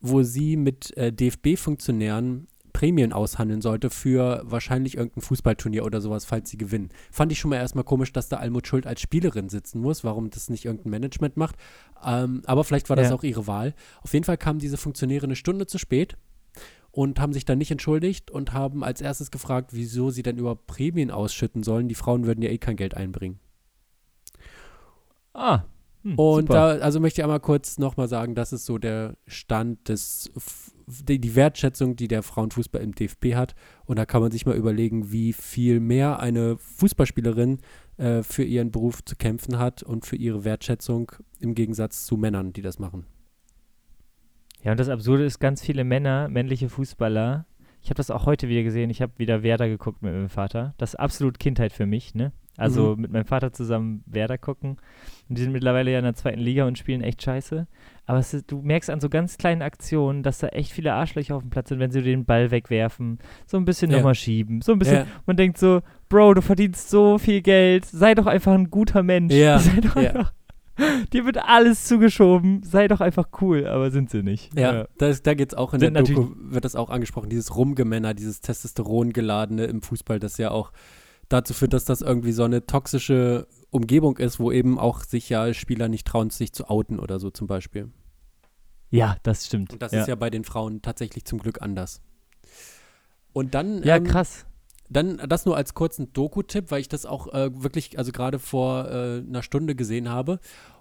[0.00, 6.48] wo sie mit äh, DFB-Funktionären Prämien aushandeln sollte für wahrscheinlich irgendein Fußballturnier oder sowas, falls
[6.48, 6.90] sie gewinnen.
[7.10, 10.30] Fand ich schon mal erstmal komisch, dass da Almut Schuld als Spielerin sitzen muss, warum
[10.30, 11.56] das nicht irgendein Management macht.
[12.04, 13.16] Ähm, aber vielleicht war das Ja.
[13.16, 13.74] auch ihre Wahl.
[14.02, 16.16] Auf jeden Fall kamen diese Funktionäre eine Stunde zu spät
[16.92, 20.68] und haben sich dann nicht entschuldigt und haben als erstes gefragt, wieso sie denn überhaupt
[20.68, 21.88] Prämien ausschütten sollen.
[21.88, 23.40] Die Frauen würden ja eh kein Geld einbringen.
[25.34, 25.62] Ah.
[26.08, 29.88] Hm, Und da, also möchte ich einmal kurz nochmal sagen, das ist so der Stand
[29.88, 30.30] des,
[30.86, 33.54] die Wertschätzung, die der Frauenfußball im DFB hat.
[33.84, 37.58] Und da kann man sich mal überlegen, wie viel mehr eine Fußballspielerin
[37.98, 42.52] äh, für ihren Beruf zu kämpfen hat und für ihre Wertschätzung im Gegensatz zu Männern,
[42.52, 43.04] die das machen.
[44.62, 47.46] Ja, und das Absurde ist, ganz viele Männer, männliche Fußballer,
[47.80, 50.74] ich habe das auch heute wieder gesehen, ich habe wieder Werder geguckt mit meinem Vater.
[50.78, 52.32] Das ist absolut Kindheit für mich, ne?
[52.58, 54.78] Also mit meinem Vater zusammen Werder gucken.
[55.28, 57.66] Und die sind mittlerweile ja in der zweiten Liga und spielen echt scheiße.
[58.06, 61.42] Aber ist, du merkst an so ganz kleinen Aktionen, dass da echt viele Arschlöcher auf
[61.42, 63.98] dem Platz sind, wenn sie den Ball wegwerfen, so ein bisschen Ja.
[63.98, 64.96] nochmal schieben, so ein bisschen.
[64.98, 65.06] Ja.
[65.26, 69.32] Man denkt so, Bro, du verdienst so viel Geld, sei doch einfach ein guter Mensch.
[69.34, 70.10] Ja, Sei doch ja.
[70.10, 70.32] einfach.
[71.12, 74.56] Dir wird alles zugeschoben, sei doch einfach cool, aber sind sie nicht.
[74.56, 77.28] Ja, Da, ist- da geht es auch in Sind der Doku, wird das auch angesprochen,
[77.28, 80.72] dieses Rumgemänner, dieses Testosteron-geladene im Fußball, das ja auch
[81.28, 85.52] dazu führt, dass das irgendwie so eine toxische Umgebung ist, wo eben auch sich ja
[85.52, 87.90] Spieler nicht trauen, sich zu outen oder so zum Beispiel.
[88.90, 89.72] Ja, das stimmt.
[89.72, 90.00] Und das ja.
[90.00, 92.00] ist ja bei den Frauen tatsächlich zum Glück anders.
[93.32, 94.46] Und dann, Ja, ähm, krass.
[94.88, 98.88] dann das nur als kurzen Doku-Tipp, weil ich das auch äh, wirklich, also gerade vor
[98.88, 100.40] äh, einer Stunde gesehen habe.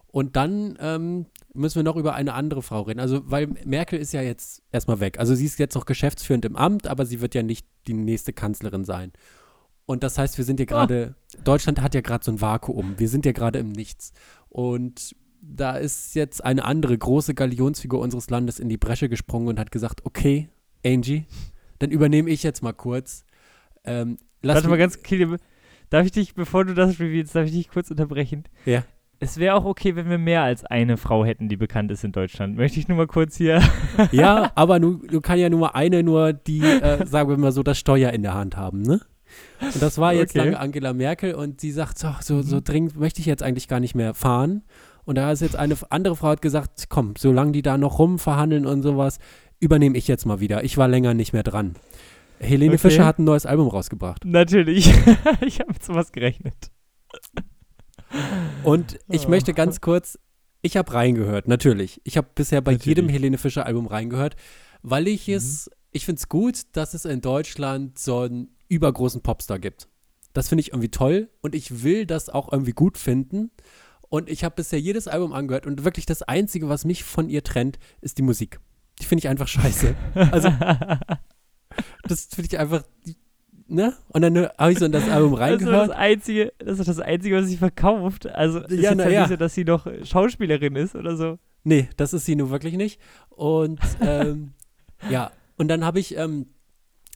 [0.09, 3.01] Und dann ähm, müssen wir noch über eine andere Frau reden.
[3.01, 5.19] Also, weil Merkel ist ja jetzt erstmal weg.
[5.19, 8.31] Also, sie ist jetzt noch geschäftsführend im Amt, aber sie wird ja nicht die nächste
[8.31, 9.11] Kanzlerin sein.
[9.87, 12.95] Und das heißt, wir sind ja gerade, Deutschland hat ja gerade so ein Vakuum.
[12.97, 14.11] Wir sind ja gerade im Nichts.
[14.49, 19.59] Und da ist jetzt eine andere große Galionsfigur unseres Landes in die Bresche gesprungen und
[19.59, 20.49] hat gesagt, okay,
[20.85, 21.25] Angie,
[21.79, 23.23] dann übernehme ich jetzt mal kurz.
[23.85, 25.37] Ähm, lass Warte mal ganz, Kili,
[25.89, 28.43] darf ich dich, bevor du das revealst, darf ich dich kurz unterbrechen?
[28.65, 28.83] Ja.
[29.19, 32.11] Es wäre auch okay, wenn wir mehr als eine Frau hätten, die bekannt ist in
[32.11, 32.57] Deutschland.
[32.57, 33.63] Möchte ich nur mal kurz hier.
[34.11, 37.63] Ja, aber du, du kann ja nur eine, nur die, äh, sagen wir mal so,
[37.63, 38.99] das Steuer in der Hand haben, ne?
[39.61, 40.39] Und das war jetzt Okay.
[40.39, 43.79] lange Angela Merkel und sie sagt, so, so, so dringend möchte ich jetzt eigentlich gar
[43.79, 44.63] nicht mehr fahren.
[45.05, 48.65] Und da ist jetzt eine andere Frau hat gesagt, komm, solange die da noch rumverhandeln
[48.65, 49.19] und sowas,
[49.59, 50.63] übernehme ich jetzt mal wieder.
[50.63, 51.75] Ich war länger nicht mehr dran.
[52.39, 52.77] Helene Okay.
[52.89, 54.23] Fischer hat ein neues Album rausgebracht.
[54.25, 54.87] Natürlich.
[55.41, 56.71] ich habe mit sowas gerechnet.
[58.63, 59.29] Und ich Oh.
[59.29, 60.19] möchte ganz kurz,
[60.61, 62.01] ich habe reingehört, natürlich.
[62.03, 62.85] Ich habe bisher bei Natürlich.
[62.97, 64.35] jedem Helene Fischer Album reingehört,
[64.81, 65.33] weil ich Mhm.
[65.35, 69.87] es, ich finde es gut, dass es in Deutschland so einen übergroßen Popstar gibt.
[70.33, 73.51] Das finde ich irgendwie toll und ich will das auch irgendwie gut finden.
[74.09, 77.43] Und ich habe bisher jedes Album angehört und wirklich das Einzige, was mich von ihr
[77.43, 78.59] trennt, ist die Musik.
[79.01, 79.95] Die finde ich einfach scheiße.
[80.31, 80.49] Also,
[82.07, 82.83] das finde ich einfach,
[83.67, 83.93] ne?
[84.09, 85.89] Und dann habe ich so in das Album Das ist, reingehört.
[85.89, 88.27] das Einzige, das ist das Einzige, was sie verkauft.
[88.27, 89.19] Also, ist Ja, jetzt ja ja.
[89.21, 91.37] nicht so, dass sie noch Schauspielerin ist oder so.
[91.63, 92.99] Nee, das ist sie nun wirklich nicht.
[93.29, 94.53] Und ähm,
[95.09, 96.47] ja, und dann habe ich ähm,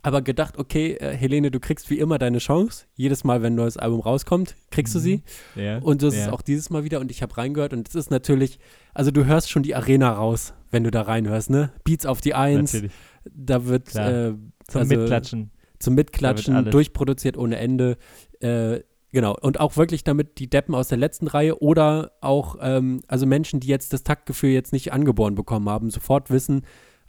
[0.03, 2.85] aber gedacht, okay, äh, Helene, du kriegst wie immer deine Chance.
[2.95, 5.23] Jedes Mal, wenn ein neues Album rauskommt, kriegst du sie.
[5.55, 5.77] Ja.
[5.79, 6.23] Und das ja.
[6.23, 6.99] ist auch dieses Mal wieder.
[6.99, 8.59] Und ich habe reingehört und es ist natürlich,
[8.93, 11.71] also du hörst schon die Arena raus, wenn du da reinhörst, ne?
[11.83, 12.93] Beats auf die Eins, Natürlich.
[13.25, 14.33] da wird äh,
[14.67, 15.51] Zum also Mitklatschen.
[15.79, 17.97] zum Mitklatschen, durchproduziert ohne Ende.
[18.39, 18.81] Äh,
[19.13, 23.25] Genau, und auch wirklich damit die Deppen aus der letzten Reihe oder auch, ähm, also
[23.25, 26.61] Menschen, die jetzt das Taktgefühl jetzt nicht angeboren bekommen haben, sofort wissen,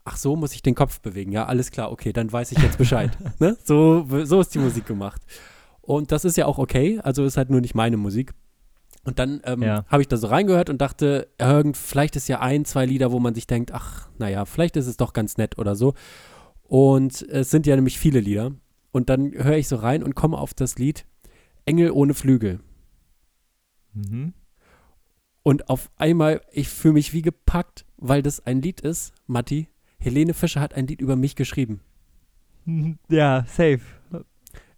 [0.04, 1.32] ach so muss ich den Kopf bewegen.
[1.32, 3.10] Ja, alles klar, okay, dann weiß ich jetzt Bescheid.
[3.38, 3.56] ne?
[3.64, 5.22] so, so ist die Musik gemacht.
[5.80, 8.32] Und das ist ja auch okay, also ist halt nur nicht meine Musik.
[9.04, 9.84] Und dann ähm, ja.
[9.88, 13.18] habe ich da so reingehört und dachte, irgend, vielleicht ist ja ein, zwei Lieder, wo
[13.18, 15.94] man sich denkt, ach, naja, vielleicht ist es doch ganz nett oder so.
[16.62, 18.52] Und es sind ja nämlich viele Lieder.
[18.92, 21.04] Und dann höre ich so rein und komme auf das Lied
[21.64, 22.60] Engel ohne Flügel.
[23.92, 24.34] Mhm.
[25.42, 29.68] Und auf einmal, ich fühle mich wie gepackt, weil das ein Lied ist, Matti.
[30.02, 31.80] Helene Fischer hat ein Lied über mich geschrieben.
[33.08, 33.80] Ja, safe.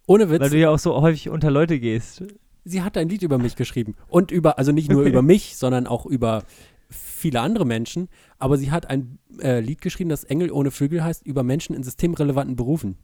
[0.07, 0.41] Ohne Witz.
[0.41, 2.23] Weil du ja auch so häufig unter Leute gehst.
[2.63, 3.95] Sie hat ein Lied über mich geschrieben.
[4.07, 5.09] Und über, also nicht nur okay.
[5.09, 6.43] über mich, sondern auch über
[6.89, 8.09] viele andere Menschen.
[8.39, 11.83] Aber sie hat ein äh, Lied geschrieben, das Engel ohne Flügel heißt, über Menschen in
[11.83, 12.97] systemrelevanten Berufen.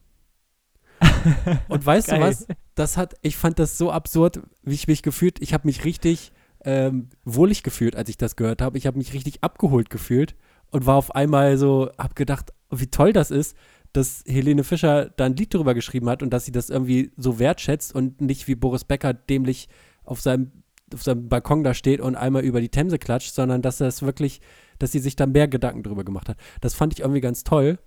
[1.68, 2.20] Und weißt Geil.
[2.20, 2.48] du was?
[2.74, 5.40] Das hat, ich fand das so absurd, wie ich mich gefühlt.
[5.42, 6.32] Ich habe mich richtig
[6.64, 8.78] ähm, wohlig gefühlt, als ich das gehört habe.
[8.78, 10.36] Ich habe mich richtig abgeholt gefühlt
[10.72, 13.56] und war auf einmal so, habe gedacht, wie toll das ist,
[13.94, 17.40] dass Helene Fischer da ein Lied darüber geschrieben hat und dass sie das irgendwie so
[17.40, 19.68] wertschätzt und nicht wie Boris Becker dämlich
[20.04, 20.52] auf seinem,
[20.94, 24.40] auf seinem Balkon da steht und einmal über die Themse klatscht, sondern dass das wirklich,
[24.80, 26.38] dass sie sich da mehr Gedanken drüber gemacht hat.
[26.62, 27.80] Das fand ich irgendwie ganz toll.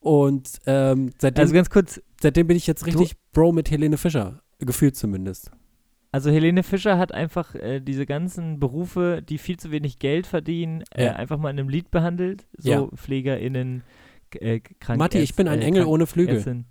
[0.00, 4.42] Und ähm, seitdem, also ganz kurz, seitdem bin ich jetzt richtig Bro mit Helene Fischer,
[4.58, 5.52] gefühlt zumindest.
[6.10, 10.82] Also Helene Fischer hat einfach äh, diese ganzen Berufe, die viel zu wenig Geld verdienen,
[10.94, 11.12] äh, ja.
[11.12, 12.46] einfach mal in einem Lied behandelt.
[12.56, 12.88] So ja.
[12.94, 13.82] PflegerInnen,
[14.34, 16.64] äh, Krank Matti, ich bin ein äh, Engel ohne Flügel.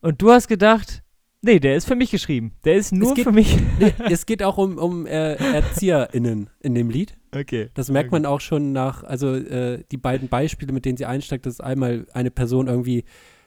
[0.00, 1.02] Und du hast gedacht,
[1.42, 2.52] nee, der ist für mich geschrieben.
[2.64, 3.58] Der ist nur geht, für mich.
[3.80, 7.16] Nee, es geht auch um, um äh, ErzieherInnen in dem Lied.
[7.34, 7.70] Okay.
[7.74, 8.20] Das merkt okay.
[8.20, 11.60] man auch schon nach, also äh, die beiden Beispiele, mit denen sie einsteigt, das ist
[11.60, 13.04] einmal eine Person irgendwie,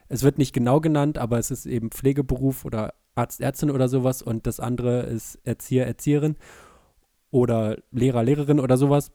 [0.07, 4.21] es wird nicht genau genannt, aber es ist eben Pflegeberuf oder Arzt, Ärztin oder sowas
[4.21, 6.35] und das andere ist Erzieher, Erzieherin
[7.31, 9.11] oder Lehrer, Lehrerin oder sowas.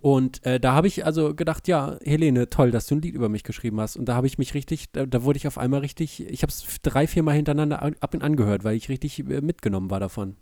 [0.00, 3.28] Und äh, da habe ich also gedacht, ja, Helene, toll, dass du ein Lied über
[3.28, 3.96] mich geschrieben hast.
[3.96, 6.50] Und da habe ich mich richtig, da, da, wurde ich auf einmal richtig, ich habe
[6.50, 10.36] es drei, vier Mal hintereinander ab und angehört, weil ich richtig äh, mitgenommen war davon.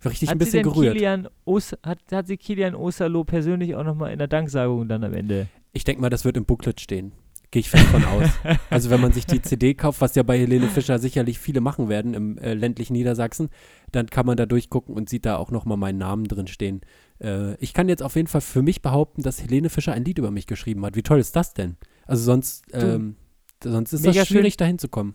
[0.00, 0.94] War richtig hat ein bisschen gerührt.
[0.94, 5.12] Kilian Os, hat, hat sie Kilian Osterloh persönlich auch nochmal in der Danksagung dann am
[5.12, 5.48] Ende?
[5.72, 7.12] Ich denke mal, das wird im Booklet stehen.
[7.54, 8.28] Gehe ich fest von aus.
[8.70, 11.88] also wenn man sich die CD kauft, was ja bei Helene Fischer sicherlich viele machen
[11.88, 13.48] werden im äh, ländlichen Niedersachsen,
[13.92, 16.80] dann kann man da durchgucken und sieht da auch nochmal meinen Namen drin stehen.
[17.22, 20.18] Äh, ich kann jetzt auf jeden Fall für mich behaupten, dass Helene Fischer ein Lied
[20.18, 20.96] über mich geschrieben hat.
[20.96, 21.76] Wie toll ist das denn?
[22.06, 23.14] Also sonst, ähm,
[23.62, 25.14] sonst ist das schwierig, dahin zu kommen.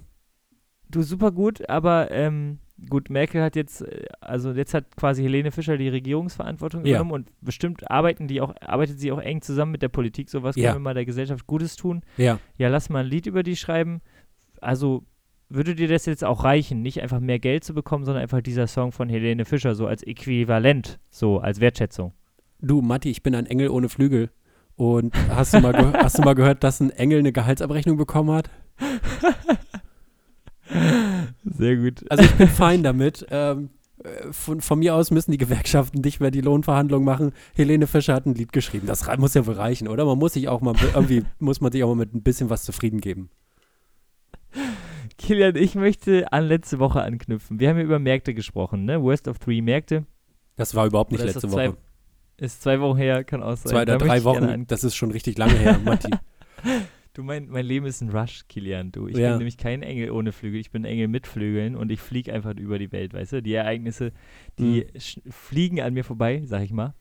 [0.90, 5.52] Du, super gut, aber ähm, gut, Merkel hat jetzt, äh, also jetzt hat quasi Helene
[5.52, 6.94] Fischer die Regierungsverantwortung ja.
[6.94, 10.30] genommen und bestimmt arbeiten die auch, arbeitet sie auch eng zusammen mit der Politik.
[10.30, 10.72] So was ja.
[10.72, 12.02] können wir mal der Gesellschaft Gutes tun.
[12.18, 12.40] Ja.
[12.58, 14.02] Ja, lass mal ein Lied über die schreiben.
[14.62, 15.04] Also
[15.50, 18.68] würde dir das jetzt auch reichen, nicht einfach mehr Geld zu bekommen, sondern einfach dieser
[18.68, 22.14] Song von Helene Fischer so als Äquivalent, so als Wertschätzung?
[22.62, 24.30] Du, Matti, ich bin ein Engel ohne Flügel.
[24.76, 28.50] Und hast du mal, hast du mal gehört, dass ein Engel eine Gehaltsabrechnung bekommen hat?
[31.44, 32.06] Sehr gut.
[32.10, 33.26] Also ich bin fein damit.
[33.30, 33.70] Ähm,
[34.04, 37.34] äh, von, von, mir aus müssen die Gewerkschaften nicht mehr die Lohnverhandlungen machen.
[37.56, 38.88] Helene Fischer hat ein Lied geschrieben.
[38.88, 40.06] Das muss ja wohl reichen, oder?
[40.06, 42.64] Man muss sich auch mal irgendwie muss man sich auch mal mit ein bisschen was
[42.64, 43.30] zufrieden geben.
[45.18, 47.60] Kilian, ich möchte an letzte Woche anknüpfen.
[47.60, 49.02] Wir haben ja über Märkte gesprochen, ne?
[49.02, 50.06] Worst of Three Märkte.
[50.56, 51.76] Das war überhaupt nicht letzte Woche.
[52.38, 53.72] ist zwei Wochen her, kann auch sein.
[53.72, 56.10] Zwei oder drei Wochen, das ist schon richtig lange her, Matti.
[57.20, 58.94] Du, mein, mein Leben ist ein Rush, Kilian.
[58.94, 59.32] Du, ich ja.
[59.32, 62.56] bin nämlich kein Engel ohne Flügel, ich bin Engel mit Flügeln und ich fliege einfach
[62.56, 63.42] über die Welt, weißt du?
[63.42, 64.14] Die Ereignisse,
[64.58, 65.30] die mhm.
[65.30, 66.94] fliegen an mir vorbei, sag ich mal.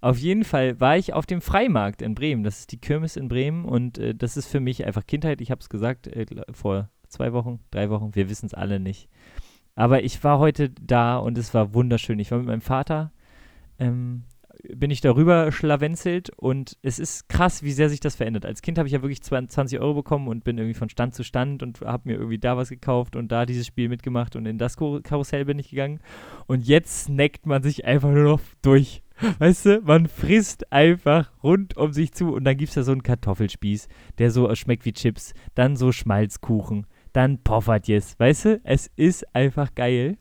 [0.00, 2.42] Auf jeden Fall war ich auf dem Freimarkt in Bremen.
[2.42, 5.42] Das ist die Kirmes in Bremen und äh, das ist für mich einfach Kindheit.
[5.42, 9.10] Ich habe es gesagt äh, vor zwei Wochen, drei Wochen, wir wissen es alle nicht.
[9.74, 12.18] Aber ich war heute da und es war wunderschön.
[12.18, 13.12] Ich war mit meinem Vater
[13.78, 14.22] ähm,
[14.74, 18.46] bin ich darüber schlawenzelt und es ist krass, wie sehr sich das verändert.
[18.46, 21.24] Als Kind habe ich ja wirklich 20 Euro bekommen und bin irgendwie von Stand zu
[21.24, 24.58] Stand und habe mir irgendwie da was gekauft und da dieses Spiel mitgemacht und in
[24.58, 26.00] das Karussell bin ich gegangen.
[26.46, 29.02] Und jetzt snackt man sich einfach nur noch durch.
[29.38, 32.92] Weißt du, man frisst einfach rund um sich zu und dann gibt es ja so
[32.92, 38.18] einen Kartoffelspieß, der so schmeckt wie Chips, dann so Schmalzkuchen, dann Poffertjes.
[38.18, 40.18] Weißt du, es ist einfach geil.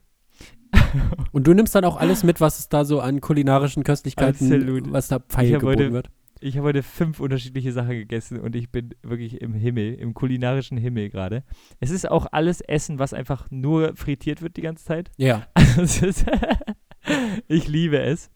[1.32, 4.92] Und du nimmst dann auch alles mit, was es da so an kulinarischen Köstlichkeiten, Absolut.
[4.92, 6.10] was da feil geboten heute, wird.
[6.42, 10.78] Ich habe heute fünf unterschiedliche Sachen gegessen und ich bin wirklich im Himmel, im kulinarischen
[10.78, 11.44] Himmel gerade.
[11.80, 15.12] Es ist auch alles Essen, was einfach nur frittiert wird die ganze Zeit.
[15.18, 15.48] Ja.
[15.78, 16.26] Also ist,
[17.50, 18.32] ich liebe es.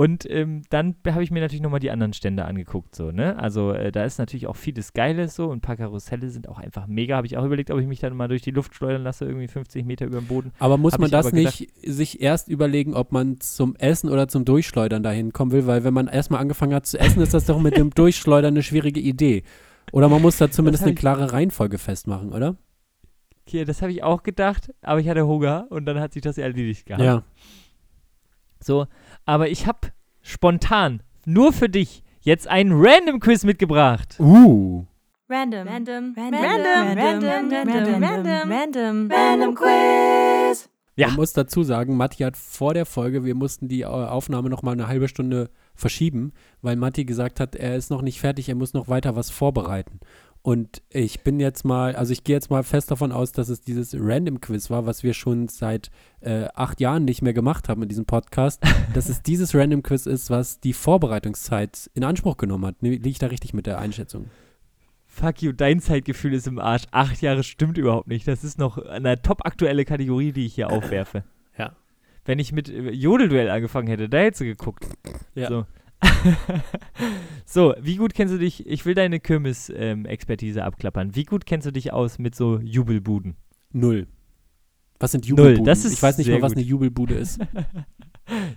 [0.00, 3.38] Und ähm, dann habe ich mir natürlich nochmal die anderen Stände angeguckt, so, ne?
[3.38, 6.56] Also äh, da ist natürlich auch vieles Geiles so und ein paar Karusselle sind auch
[6.56, 7.16] einfach mega.
[7.16, 9.46] Habe ich auch überlegt, ob ich mich dann mal durch die Luft schleudern lasse, irgendwie
[9.46, 10.52] 50 Meter über dem Boden.
[10.58, 14.46] Aber muss Hab man das nicht sich erst überlegen, ob man zum Essen oder zum
[14.46, 15.66] Durchschleudern dahin kommen will?
[15.66, 18.62] Weil wenn man erstmal angefangen hat zu essen, ist das doch mit dem Durchschleudern eine
[18.62, 19.42] schwierige Idee.
[19.92, 22.56] Oder man muss da zumindest eine klare Reihenfolge festmachen, oder?
[23.46, 26.38] Okay, das habe ich auch gedacht, aber ich hatte Hunger und dann hat sich das
[26.38, 27.04] erledigt gehabt.
[27.04, 27.22] Ja.
[28.62, 28.86] So,
[29.24, 34.16] aber ich habe spontan nur für dich jetzt einen Random Quiz mitgebracht.
[34.18, 34.84] Uh.
[35.28, 35.68] Random.
[35.68, 36.14] Random.
[36.16, 36.40] Random.
[36.40, 36.98] Random.
[36.98, 38.02] Random.
[38.02, 38.52] Random.
[38.52, 39.10] Random.
[39.10, 40.68] Random Quiz.
[40.96, 41.06] Ja.
[41.06, 44.62] Man muss dazu sagen, Matti hat vor der Folge, wir mussten die äh, Aufnahme noch
[44.62, 48.54] mal eine halbe Stunde verschieben, weil Matti gesagt hat, er ist noch nicht fertig, er
[48.54, 50.00] muss noch weiter was vorbereiten.
[50.42, 53.60] Und ich bin jetzt mal, also ich gehe jetzt mal fest davon aus, dass es
[53.60, 57.82] dieses Random Quiz war, was wir schon seit äh, acht Jahren nicht mehr gemacht haben
[57.82, 58.62] in diesem Podcast,
[58.94, 62.76] dass es dieses Random Quiz ist, was die Vorbereitungszeit in Anspruch genommen hat.
[62.80, 64.30] Liege ich da richtig mit der Einschätzung?
[65.06, 66.84] Fuck you, dein Zeitgefühl ist im Arsch.
[66.90, 68.26] Acht Jahre stimmt überhaupt nicht.
[68.26, 71.24] Das ist noch eine top aktuelle Kategorie, die ich hier aufwerfe.
[71.58, 71.76] Ja.
[72.24, 74.86] Wenn ich mit äh, Jodelduell angefangen hätte, da hättest du geguckt.
[75.34, 75.48] Ja.
[75.48, 75.66] So.
[77.44, 81.14] so, wie gut kennst du dich, ich will deine Kirmes-Expertise abklappern.
[81.14, 83.36] Wie gut kennst du dich aus mit so Jubelbuden?
[83.72, 84.06] Null.
[84.98, 85.64] Was sind Null, Jubelbuden?
[85.64, 86.58] das ist ich weiß nicht mal, was gut.
[86.58, 87.40] eine Jubelbude ist.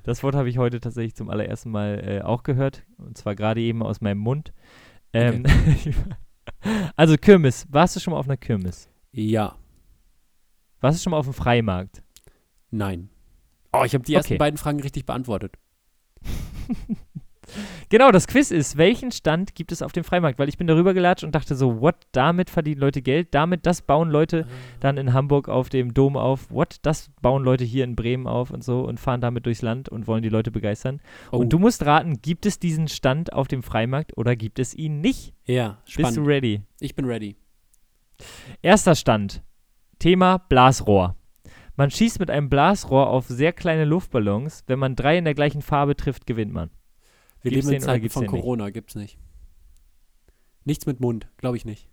[0.03, 2.83] Das Wort habe ich heute tatsächlich zum allerersten Mal äh, auch gehört.
[2.97, 4.53] Und zwar gerade eben aus meinem Mund.
[5.13, 5.45] Ähm,
[6.95, 7.65] also Kirmes.
[7.71, 8.87] Warst du schon mal auf einer Kirmes?
[9.11, 9.55] Ja.
[10.79, 12.03] Warst du schon mal auf dem Freimarkt?
[12.69, 13.09] Nein.
[13.71, 14.37] Oh, ich habe die ersten Okay.
[14.37, 15.55] beiden Fragen richtig beantwortet.
[17.89, 20.39] Genau, das Quiz ist, welchen Stand gibt es auf dem Freimarkt?
[20.39, 23.81] Weil ich bin darüber gelatscht und dachte so, what, damit verdienen Leute Geld, damit, das
[23.81, 24.47] bauen Leute
[24.79, 28.51] dann in Hamburg auf dem Dom auf, what, das bauen Leute hier in Bremen auf
[28.51, 31.01] und so und fahren damit durchs Land und wollen die Leute begeistern.
[31.31, 34.73] Oh, Und du musst raten, gibt es diesen Stand auf dem Freimarkt oder gibt es
[34.73, 35.33] ihn nicht?
[35.45, 36.27] ja, Bist du spannend.
[36.27, 36.61] ready?
[36.79, 37.35] Ich bin ready.
[38.61, 39.43] Erster Stand.
[39.99, 41.15] Thema Blasrohr.
[41.75, 44.63] Man schießt mit einem Blasrohr auf sehr kleine Luftballons.
[44.67, 46.69] Wenn man drei in der gleichen Farbe trifft, gewinnt man.
[47.43, 48.41] Wir Gibt's leben in Zeiten von den nicht?
[48.41, 49.19] Corona, gibt's nicht.
[50.65, 51.89] Nichts mit Mund, glaube ich nicht.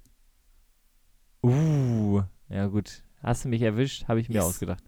[1.43, 3.03] Uh, ja gut.
[3.23, 4.07] Hast du mich erwischt?
[4.09, 4.45] Habe ich mir Yes.
[4.45, 4.85] ausgedacht.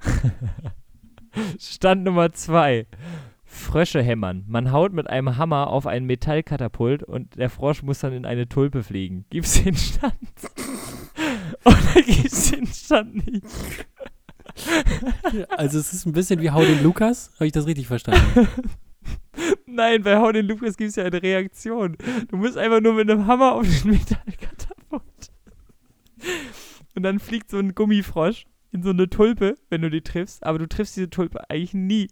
[1.58, 2.86] Stand Nummer zwei.
[3.44, 4.44] Frösche hämmern.
[4.46, 8.48] Man haut mit einem Hammer auf ein Metallkatapult und der Frosch muss dann in eine
[8.48, 9.24] Tulpe fliegen.
[9.30, 10.14] Gibt's den Stand?
[11.64, 13.44] Oder gibt's den Stand nicht?
[15.50, 18.46] Also es ist ein bisschen wie Hau den Lukas, habe ich das richtig verstanden?
[19.72, 21.96] Nein, bei Hau den Lukas gibt es ja eine Reaktion.
[22.28, 25.02] Du musst einfach nur mit einem Hammer auf den Metallkatapult.
[26.94, 30.44] Und dann fliegt so ein Gummifrosch in so eine Tulpe, wenn du die triffst.
[30.44, 32.08] Aber du triffst diese Tulpe eigentlich nie.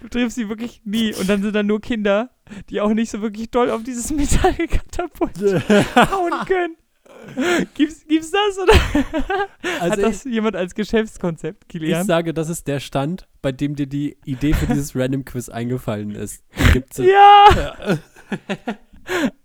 [0.00, 1.14] Du triffst sie wirklich nie.
[1.14, 2.30] Und dann sind da nur Kinder,
[2.70, 5.38] die auch nicht so wirklich doll auf dieses Metallkatapult
[5.96, 6.76] hauen können.
[7.74, 12.66] Gibt's, gibt's das oder hat Also das jemand als Geschäftskonzept, ich, ich sage, das ist
[12.68, 16.44] der Stand, bei dem dir die Idee für dieses Random Quiz eingefallen ist.
[16.72, 17.98] Gibt's Ja!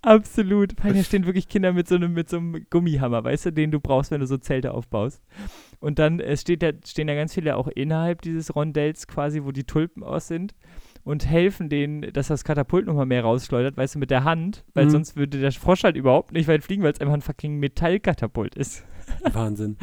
[0.01, 0.73] Absolut.
[0.83, 3.71] Weil hier stehen wirklich Kinder mit so einem, mit so einem Gummihammer, weißt du, den
[3.71, 5.21] du brauchst, wenn du so Zelte aufbaust.
[5.79, 9.51] Und dann äh, steht da, stehen da ganz viele auch innerhalb dieses Rondells quasi, wo
[9.51, 10.55] die Tulpen aus sind
[11.03, 14.85] und helfen denen, dass das Katapult nochmal mehr rausschleudert, weißt du, mit der Hand, weil
[14.85, 14.89] Mhm.
[14.91, 18.55] sonst würde der Frosch halt überhaupt nicht weit fliegen, weil es einfach ein fucking Metallkatapult
[18.55, 18.85] ist.
[19.33, 19.77] Wahnsinn.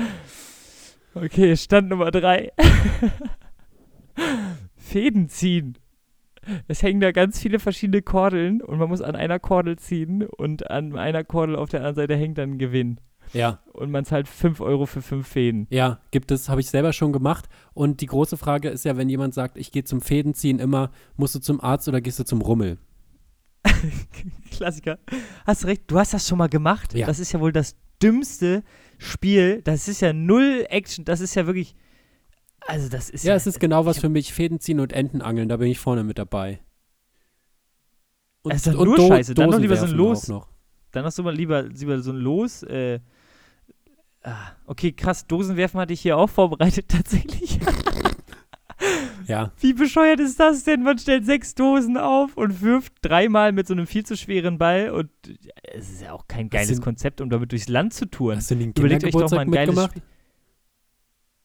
[1.15, 2.53] Okay, Stand Nummer drei.
[4.77, 5.77] Fäden ziehen.
[6.67, 10.71] Es hängen da ganz viele verschiedene Kordeln und man muss an einer Kordel ziehen und
[10.71, 13.01] an einer Kordel auf der anderen Seite hängt dann ein Gewinn.
[13.33, 15.67] Ja, Und man zahlt 5 Euro für 5 Fäden.
[15.71, 17.49] ja, gibt es, habe ich selber schon gemacht.
[17.75, 21.35] Und die große Frage ist ja, wenn jemand sagt, ich gehe zum Fädenziehen immer, musst
[21.35, 22.79] du zum Arzt oder gehst du zum Rummel?
[24.51, 24.99] Klassiker.
[25.47, 26.95] Hast recht, du hast das schon mal gemacht.
[26.95, 27.07] Ja.
[27.07, 28.63] Das ist ja wohl das dümmste
[28.99, 29.63] Spiel.
[29.63, 31.05] Das ist ja null Action.
[31.05, 31.75] Das ist ja wirklich.
[32.67, 34.33] Also, das ist Ja, es ist genau was für mich.
[34.33, 36.61] Fädenziehen und Entenangeln, da bin ich vorne mit dabei.
[38.43, 39.35] Und, Es ist doch nur Do- Scheiße.
[39.35, 40.31] Dann noch lieber so ein Los.
[40.91, 42.63] Dann hast du mal lieber, lieber so ein Los.
[42.63, 43.01] Äh,
[44.31, 45.27] ah, okay, krass.
[45.27, 47.59] Dosenwerfen hatte ich hier auch vorbereitet, tatsächlich.
[49.27, 50.83] Ja, Wie bescheuert ist das denn?
[50.83, 54.91] Man stellt sechs Dosen auf und wirft dreimal mit so einem viel zu schweren Ball.
[54.91, 55.37] Und äh,
[55.75, 58.39] es ist ja auch kein geiles sind- Konzept, um damit durchs Land zu touren.
[58.39, 59.91] hast du den Überlegt euch doch mal Kindergeburtstag ein geiles mitgemacht?
[59.91, 60.03] Spiel.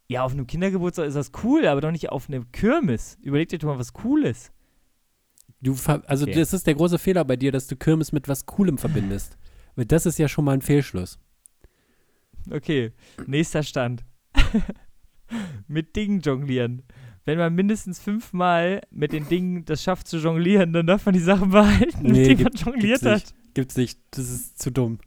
[0.08, 3.18] Ja, auf einem Kindergeburtstag ist das cool, aber doch nicht auf einem Kirmes.
[3.22, 4.52] Überlegt euch doch mal was Cooles.
[5.60, 5.76] Du,
[6.08, 6.36] also Okay.
[6.36, 9.38] das ist der große Fehler bei dir, dass du Kirmes mit was Coolem verbindest.
[9.76, 11.20] Weil das ist ja schon mal ein Fehlschluss.
[12.52, 12.92] Okay,
[13.28, 14.04] nächster Stand.
[15.68, 16.84] Mit Dingen jonglieren.
[17.26, 21.22] wenn man mindestens fünfmal mit den Dingen das schafft zu jonglieren, dann darf man die
[21.22, 23.34] Sachen behalten, Nee, denen gibt- man jongliert gibt's hat.
[23.34, 23.54] nicht.
[23.54, 24.00] Gibt's nicht.
[24.12, 25.00] Das ist zu dumm.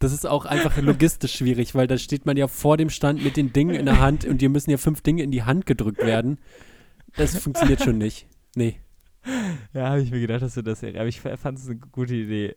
[0.00, 3.36] Das ist auch einfach logistisch schwierig, weil da steht man ja vor dem Stand mit
[3.36, 5.98] den Dingen in der Hand und dir müssen ja fünf Dinge in die Hand gedrückt
[6.00, 6.38] werden.
[7.16, 8.26] Das funktioniert schon nicht.
[8.56, 8.80] Nee.
[9.72, 12.54] Ja, habe ich mir gedacht, dass du das, aber ich fand es eine gute Idee.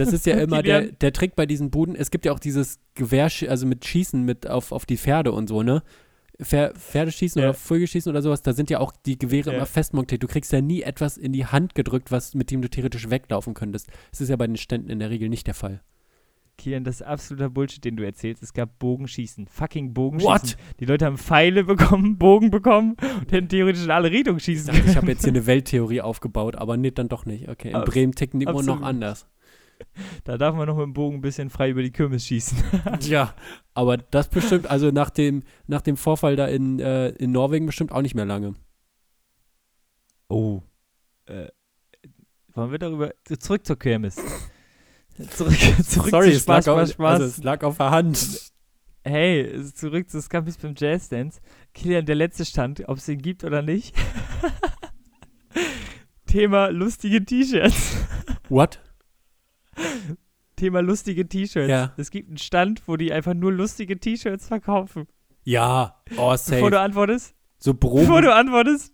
[0.00, 1.94] Das ist ja immer der, der Trick bei diesen Buden.
[1.94, 5.48] Es gibt ja auch dieses Gewehr, also mit Schießen mit auf, auf die Pferde und
[5.48, 5.82] so, ne?
[6.42, 7.48] Pfer Pferdeschießen Ja.
[7.50, 9.56] oder Vögelschießen oder sowas, da sind ja auch die Gewehre Ja.
[9.58, 10.22] immer festmontiert.
[10.22, 13.52] Du kriegst ja nie etwas in die Hand gedrückt, was mit dem du theoretisch weglaufen
[13.54, 13.88] könntest.
[14.10, 15.82] Das ist ja bei den Ständen in der Regel nicht der Fall.
[16.56, 18.42] Kian, das ist absoluter Bullshit, den du erzählst.
[18.42, 19.46] Es gab Bogenschießen.
[19.48, 20.30] Fucking Bogenschießen.
[20.34, 20.56] What?
[20.78, 24.74] Die Leute haben Pfeile bekommen, Bogen bekommen und hätten theoretisch in alle Richtungen Ich schießen
[24.74, 24.96] ich können.
[24.96, 27.48] habe jetzt hier eine Welttheorie aufgebaut, aber nee, dann doch nicht.
[27.48, 29.26] Okay, in Abs- Bremen ticken die immer noch anders.
[30.24, 32.58] Da darf man noch mit dem Bogen ein bisschen frei über die Kirmes schießen.
[33.00, 33.34] Ja,
[33.74, 37.92] aber das bestimmt, also nach dem, nach dem Vorfall da in, äh, in Norwegen bestimmt
[37.92, 38.54] auch nicht mehr lange.
[40.28, 40.62] Oh.
[41.26, 41.48] Äh,
[42.54, 43.12] wollen wir darüber.
[43.38, 44.16] Zurück zur Kirmes.
[45.30, 45.52] Zurück,
[45.84, 47.20] zurück Sorry, zu es Spaß, lag, Spaß, auf, Spaß.
[47.20, 48.52] Also, es lag auf der Hand.
[49.04, 51.40] hey, zurück zu Scampis beim Jazzdance.
[51.74, 53.94] Kilian, der letzte Stand, ob es den gibt oder nicht.
[56.26, 57.96] Thema lustige T-Shirts.
[58.48, 58.80] What?
[60.56, 61.68] Thema lustige T-Shirts.
[61.70, 61.92] Ja.
[61.96, 65.06] Es gibt einen Stand, wo die einfach nur lustige T-Shirts verkaufen.
[65.44, 66.70] Ja, oh, Bevor safe.
[66.70, 68.22] du antwortest, So bevor Proben.
[68.22, 68.92] du antwortest,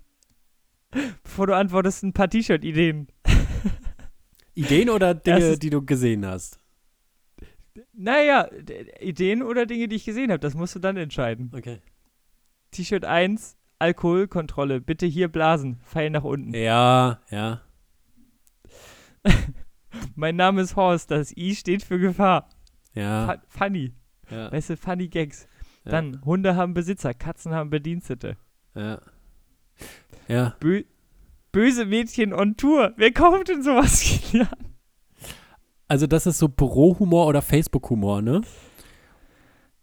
[1.25, 3.09] bevor du antwortest, ein paar T-Shirt-Ideen.
[4.55, 6.61] Ideen oder Dinge, die du gesehen hast?
[7.93, 8.49] Naja,
[9.01, 11.51] Ideen oder Dinge, die ich gesehen habe, das musst du dann entscheiden.
[11.55, 11.81] Okay.
[12.71, 14.81] T-Shirt 1, Alkoholkontrolle.
[14.81, 15.81] Bitte hier blasen.
[15.85, 16.55] Pfeil nach unten.
[16.55, 17.61] Ja, ja.
[20.15, 21.11] Mein Name ist Horst.
[21.11, 22.49] Das I steht für Gefahr.
[22.95, 23.27] Ja.
[23.51, 23.93] Fu- Funny.
[24.31, 25.47] ja, Weißt du, funny Gags.
[25.85, 28.37] ja, Dann, Hunde haben Besitzer, Katzen haben Bedienstete.
[28.75, 29.01] Ja.
[30.29, 30.55] Ja.
[30.61, 30.83] Bö
[31.53, 32.93] böse Mädchen on Tour.
[32.97, 34.49] Wer kauft denn sowas, Kilian?
[35.89, 38.43] Also, das ist so Bürohumor oder Facebook-Humor, ne?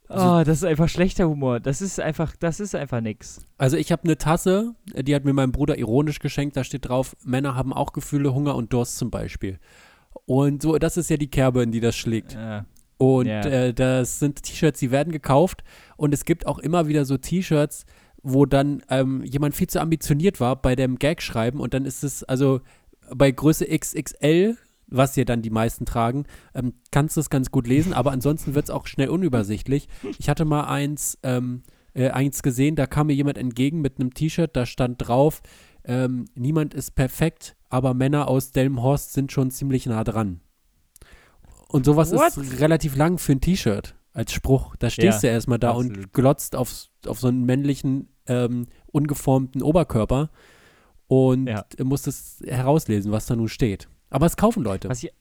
[0.09, 1.59] Also- Oh, das ist einfach schlechter Humor.
[1.59, 3.45] Das ist einfach, das ist einfach nix.
[3.57, 6.57] Also, ich habe eine Tasse, die hat mir mein Bruder ironisch geschenkt.
[6.57, 9.59] Da steht drauf: Männer haben auch Gefühle, Hunger und Durst zum Beispiel.
[10.25, 12.33] Und so, das ist ja die Kerbe, in die das schlägt.
[12.33, 12.65] Ja.
[12.97, 13.41] Und Ja.
[13.41, 15.63] äh, das sind T-Shirts, die werden gekauft.
[15.97, 17.85] Und es gibt auch immer wieder so T-Shirts,
[18.21, 21.59] wo dann ähm, jemand viel zu ambitioniert war bei dem Gag schreiben.
[21.59, 22.61] Und dann ist es, also
[23.13, 24.57] bei Größe XXL,
[24.87, 27.93] was ja dann die meisten tragen, ähm, kannst du es ganz gut lesen.
[27.93, 29.89] Aber ansonsten wird es auch schnell unübersichtlich.
[30.19, 31.63] Ich hatte mal eins, ähm,
[31.93, 35.41] äh, eins gesehen, da kam mir jemand entgegen mit einem T-Shirt, da stand drauf,
[35.85, 40.41] ähm, niemand ist perfekt, aber Männer aus Delmenhorst sind schon ziemlich nah dran.
[41.67, 42.37] Und sowas What?
[42.37, 44.75] ist relativ lang für ein T-Shirt als Spruch.
[44.77, 45.97] Da stehst Ja, du erstmal da absolut.
[45.97, 50.29] und glotzt auf, auf so einen männlichen, ähm, ungeformten Oberkörper
[51.07, 51.65] und Ja.
[51.83, 53.89] musst es herauslesen, was da nun steht.
[54.11, 54.87] Aber es kaufen Leute.
[54.89, 55.11] Was ich,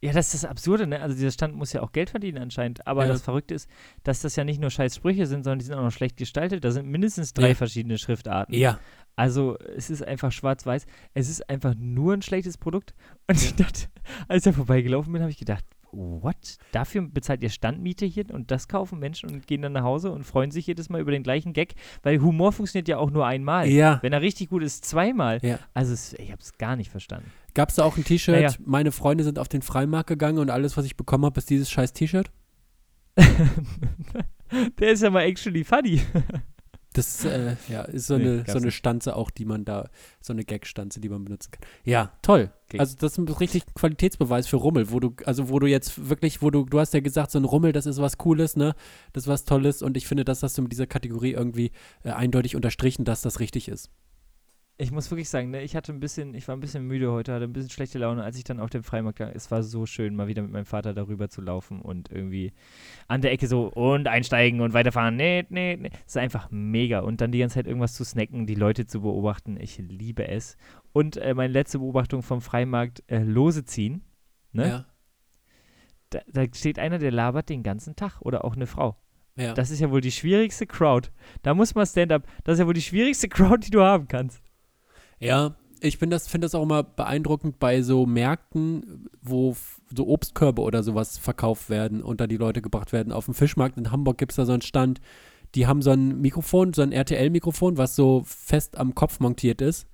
[0.00, 1.00] ja, das ist das Absurde, ne?
[1.00, 2.86] Also dieser Stand muss ja auch Geld verdienen anscheinend.
[2.86, 3.08] Aber Ja.
[3.12, 3.68] das Verrückte ist,
[4.04, 6.64] dass das ja nicht nur scheiß Sprüche sind, sondern die sind auch noch schlecht gestaltet.
[6.64, 7.54] Da sind mindestens drei Ja.
[7.54, 8.54] verschiedene Schriftarten.
[8.54, 8.78] ja,
[9.16, 10.86] Also es ist einfach schwarz-weiß.
[11.14, 12.94] Es ist einfach nur ein schlechtes Produkt.
[13.26, 13.86] Und ich dachte,
[14.28, 16.58] als ich da vorbeigelaufen bin, habe ich gedacht, what?
[16.70, 20.22] Dafür bezahlt ihr Standmiete hier und das kaufen Menschen und gehen dann nach Hause und
[20.24, 23.66] freuen sich jedes Mal über den gleichen Gag, weil Humor funktioniert ja auch nur einmal.
[23.68, 23.98] ja.
[24.02, 25.40] Wenn er richtig gut ist, zweimal.
[25.42, 25.58] Ja.
[25.74, 27.32] Also es, ich habe es gar nicht verstanden.
[27.58, 28.36] Gab es da auch ein T-Shirt?
[28.36, 28.52] Naja.
[28.64, 31.68] Meine Freunde sind auf den Freimarkt gegangen und alles, was ich bekommen habe, ist dieses
[31.68, 32.30] scheiß T-Shirt.
[34.78, 36.00] Der ist ja mal actually funny.
[36.94, 38.70] Das äh, ja, ist so Nee, eine, so eine.
[38.70, 39.90] Stanze auch, die man da,
[40.20, 41.62] so eine Gag-Stanze, die man benutzen kann.
[41.84, 42.50] Ja, toll.
[42.66, 42.78] Okay.
[42.78, 46.40] Also das ist ein richtig Qualitätsbeweis für Rummel, wo du, also wo du jetzt wirklich,
[46.40, 48.74] wo du, du hast ja gesagt, so ein Rummel, das ist was Cooles, ne?
[49.12, 51.72] Das ist was Tolles und ich finde, das hast du mit dieser Kategorie irgendwie
[52.04, 53.90] äh, eindeutig unterstrichen, dass das richtig ist.
[54.80, 57.34] Ich muss wirklich sagen, ne, ich hatte ein bisschen, ich war ein bisschen müde heute,
[57.34, 59.34] hatte ein bisschen schlechte Laune, als ich dann auf dem Freimarkt war.
[59.34, 62.52] Es war so schön, mal wieder mit meinem Vater darüber zu laufen und irgendwie
[63.08, 65.16] an der Ecke so und einsteigen und weiterfahren.
[65.16, 65.90] Nee, nee, nee.
[66.06, 67.00] Es ist einfach mega.
[67.00, 69.58] Und dann die ganze Zeit irgendwas zu snacken, die Leute zu beobachten.
[69.60, 70.56] Ich liebe es.
[70.92, 74.02] Und äh, meine letzte Beobachtung vom Freimarkt, äh, Lose ziehen.
[74.52, 74.68] Ne?
[74.68, 74.86] Ja.
[76.10, 78.96] Da, da steht einer, der labert den ganzen Tag oder auch eine Frau.
[79.34, 79.54] Ja.
[79.54, 81.10] Das ist ja wohl die schwierigste Crowd.
[81.42, 84.40] Da muss man Stand-up, das ist ja wohl die schwierigste Crowd, die du haben kannst.
[85.20, 89.56] Ja, ich finde das, find das auch immer beeindruckend bei so Märkten, wo
[89.94, 93.12] so Obstkörbe oder sowas verkauft werden und da die Leute gebracht werden.
[93.12, 95.00] Auf dem Fischmarkt in Hamburg gibt es da so einen Stand,
[95.54, 99.86] die haben so ein Mikrofon, so ein RTL-Mikrofon, was so fest am Kopf montiert ist.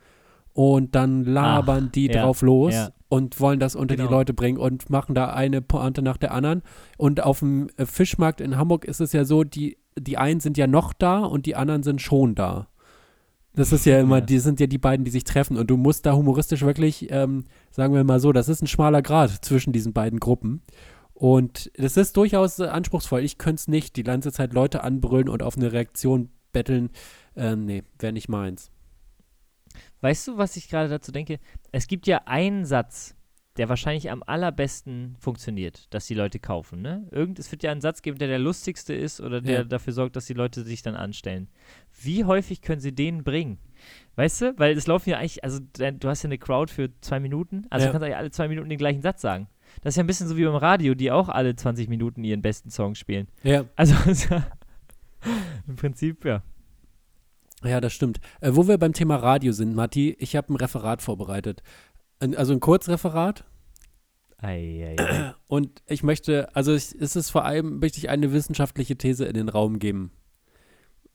[0.53, 2.91] Und dann labern Ach, die ja, drauf los ja.
[3.09, 4.13] und wollen das unter die Genau.
[4.19, 6.63] Leute bringen und machen da eine Pointe nach der anderen.
[6.97, 10.57] Und auf dem äh, Fischmarkt in Hamburg ist es ja so, die, die einen sind
[10.57, 12.69] ja noch da und die anderen sind schon da.
[13.55, 16.07] Das ist ja immer, die sind ja die beiden, die sich treffen und du musst
[16.07, 19.93] da humoristisch wirklich, ähm, sagen wir mal so, das ist ein schmaler Grad zwischen diesen
[19.93, 20.63] beiden Gruppen.
[21.13, 23.23] Und das ist durchaus äh, anspruchsvoll.
[23.23, 26.91] Ich könnte es nicht, die ganze Zeit Leute anbrüllen und auf eine Reaktion betteln.
[27.37, 28.73] Ähm, nee, wäre nicht meins.
[30.01, 31.39] Weißt du, was ich gerade dazu denke?
[31.71, 33.15] Es gibt ja einen Satz,
[33.57, 36.83] der wahrscheinlich am allerbesten funktioniert, dass die Leute kaufen.
[36.83, 37.07] Ne?
[37.13, 39.65] Irgend, es wird ja einen Satz geben, der der lustigste ist oder der ja.
[39.65, 41.49] dafür sorgt, dass die Leute sich dann anstellen.
[42.03, 43.59] Wie häufig können sie den bringen?
[44.17, 44.59] Weißt du?
[44.59, 47.87] Weil es laufen ja eigentlich, also du hast ja eine Crowd für zwei Minuten, also
[47.87, 47.93] ja.
[47.93, 49.49] du kannst eigentlich alle zwei Minuten den gleichen Satz sagen.
[49.83, 52.43] Das ist ja ein bisschen so wie beim Radio, die auch alle 20 Minuten ihren
[52.43, 53.29] besten Song spielen.
[53.43, 53.65] Ja.
[53.77, 53.95] Also,
[55.67, 56.43] im Prinzip, ja.
[57.65, 58.21] Ja, das stimmt.
[58.41, 61.63] Äh, wo wir beim Thema Radio sind, Matti, ich habe ein Referat vorbereitet
[62.21, 63.45] also ein Kurzreferat.
[64.39, 65.35] Ei, ei, ei.
[65.47, 69.49] Und ich möchte, also es ist vor allem, möchte ich eine wissenschaftliche These in den
[69.49, 70.11] Raum geben.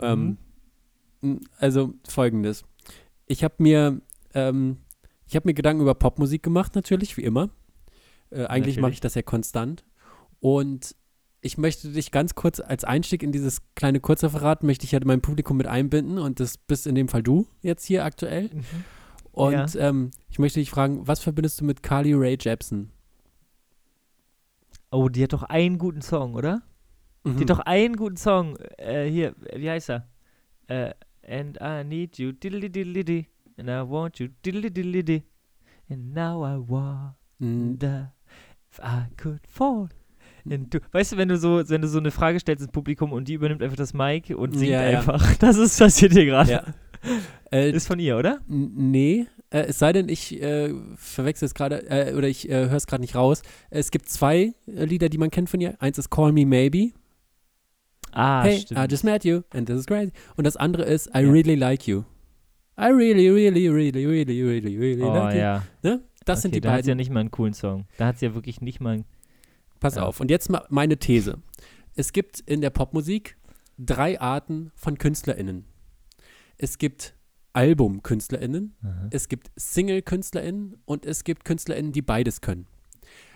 [0.01, 0.37] Ähm,
[1.21, 1.41] mhm.
[1.57, 2.63] Also folgendes.
[3.25, 4.01] Ich habe mir,
[4.33, 4.77] ähm,
[5.27, 7.49] ich habe mir Gedanken über Popmusik gemacht, natürlich, wie immer.
[8.31, 9.83] Äh, eigentlich mache ich das ja konstant.
[10.39, 10.95] Und
[11.41, 15.21] ich möchte dich ganz kurz als Einstieg in dieses kleine Kurzreferat, möchte ich ja mein
[15.21, 18.49] Publikum mit einbinden und das bist in dem Fall du jetzt hier aktuell.
[18.53, 18.65] Mhm.
[19.31, 19.89] Und ja.
[19.89, 22.91] ähm, ich möchte dich fragen, was verbindest du mit Carly Ray Jepsen?
[24.91, 26.63] Oh, die hat doch einen guten Song, oder?
[27.23, 27.37] Mhm.
[27.37, 28.57] Die hat doch einen guten Song.
[28.77, 30.07] Äh, hier, wie heißt er?
[30.67, 30.93] Äh,
[31.27, 33.27] and I need you, diddly diddly di,
[33.57, 35.23] and I want you, diddly diddly di,
[35.89, 37.77] and now I wonder mhm.
[38.71, 39.89] if I could fall.
[40.45, 43.27] Du, weißt du, wenn du so, wenn du so eine Frage stellst ins Publikum und
[43.27, 45.35] die übernimmt einfach das Mic und singt ja, einfach, ja.
[45.39, 46.51] das ist passiert hier gerade.
[46.51, 46.63] Ja.
[47.51, 48.41] Äh, ist von ihr, oder?
[48.47, 52.75] Nee, äh, es sei denn, ich äh, verwechsel es gerade, äh, oder ich äh, höre
[52.75, 53.41] es gerade nicht raus.
[53.71, 55.75] Es gibt zwei äh, Lieder, die man kennt von ihr.
[55.81, 56.91] Eins ist Call Me Maybe.
[58.11, 58.79] Ah, hey, stimmt.
[58.79, 60.11] I just met you and this is crazy.
[60.35, 61.31] Und das andere ist I ja.
[61.31, 62.03] really like you.
[62.77, 65.63] I really, really, really, really, really, really oh, like ja.
[65.83, 65.89] you.
[65.89, 66.03] Ne?
[66.25, 66.73] Das okay, sind die da beiden.
[66.73, 67.85] Da hat sie ja nicht mal einen coolen Song.
[67.97, 69.05] Da hat sie ja wirklich nicht mal einen.
[69.79, 70.03] Pass ja.
[70.03, 70.19] auf.
[70.19, 71.39] Und jetzt mal meine These.
[71.95, 73.37] Es gibt in der Popmusik
[73.77, 75.65] drei Arten von KünstlerInnen.
[76.61, 77.15] Es gibt
[77.53, 78.75] Album-KünstlerInnen,
[79.11, 82.67] es gibt Single-KünstlerInnen und es gibt KünstlerInnen, die beides können.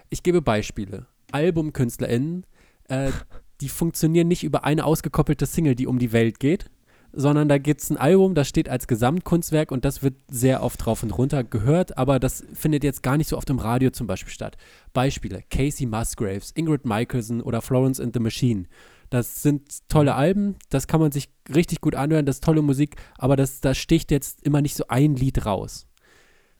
[0.09, 1.07] Ich gebe Beispiele.
[1.31, 2.45] Album-KünstlerInnen,
[2.89, 3.11] äh,
[3.61, 6.69] die funktionieren nicht über eine ausgekoppelte Single, die um die Welt geht,
[7.13, 10.85] sondern da gibt es ein Album, das steht als Gesamtkunstwerk und das wird sehr oft
[10.85, 14.05] drauf und runter gehört, aber das findet jetzt gar nicht so oft im Radio zum
[14.05, 14.57] Beispiel statt.
[14.91, 18.65] Beispiele: Casey Musgraves, Ingrid Michaelson oder Florence and the Machine.
[19.13, 22.95] Das sind tolle Alben, das kann man sich richtig gut anhören, das ist tolle Musik,
[23.15, 25.85] aber das, da sticht jetzt immer nicht so ein Lied raus.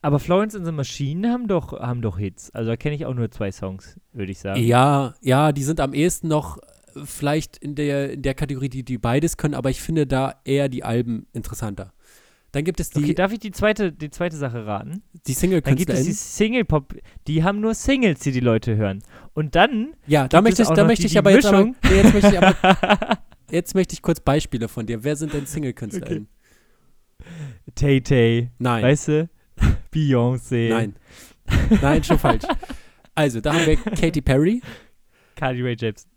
[0.04, 2.52] Aber Florence and the Machine haben doch, haben doch Hits.
[2.52, 4.62] Also da kenne ich auch nur zwei Songs, würde ich sagen.
[4.62, 8.84] Ja, ja, die sind am ehesten noch äh, vielleicht in der, in der Kategorie, die,
[8.84, 11.92] die beides können, aber ich finde da eher die Alben interessanter.
[12.54, 13.04] Dann gibt es die.
[13.04, 15.02] Okay, darf ich die zweite, die zweite Sache raten?
[15.26, 16.94] Die single Dann gibt es die Single-Pop,
[17.28, 19.02] die haben nur Singles, die die Leute hören.
[19.34, 19.96] Und dann.
[20.06, 23.18] Ja, da möchte ich, da möchte ich aber jetzt, aber, nee, jetzt möchte ich aber.
[23.52, 25.04] jetzt möchte ich kurz Beispiele von dir.
[25.04, 26.28] Wer sind denn Single-KünstlerInnen?
[27.18, 27.72] Okay.
[27.74, 28.52] Tay Tay.
[28.60, 28.84] Nein.
[28.84, 29.30] Weißt du?
[29.92, 30.70] Beyoncé.
[30.70, 30.96] Nein.
[31.82, 32.44] Nein, schon falsch.
[33.16, 34.62] Also, da haben wir Katy Perry.
[35.36, 36.10] Carly Ray Jepsen.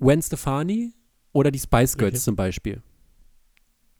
[0.00, 0.92] Gwen Stefani
[1.32, 2.22] oder die Spice Girls okay.
[2.22, 2.82] zum Beispiel.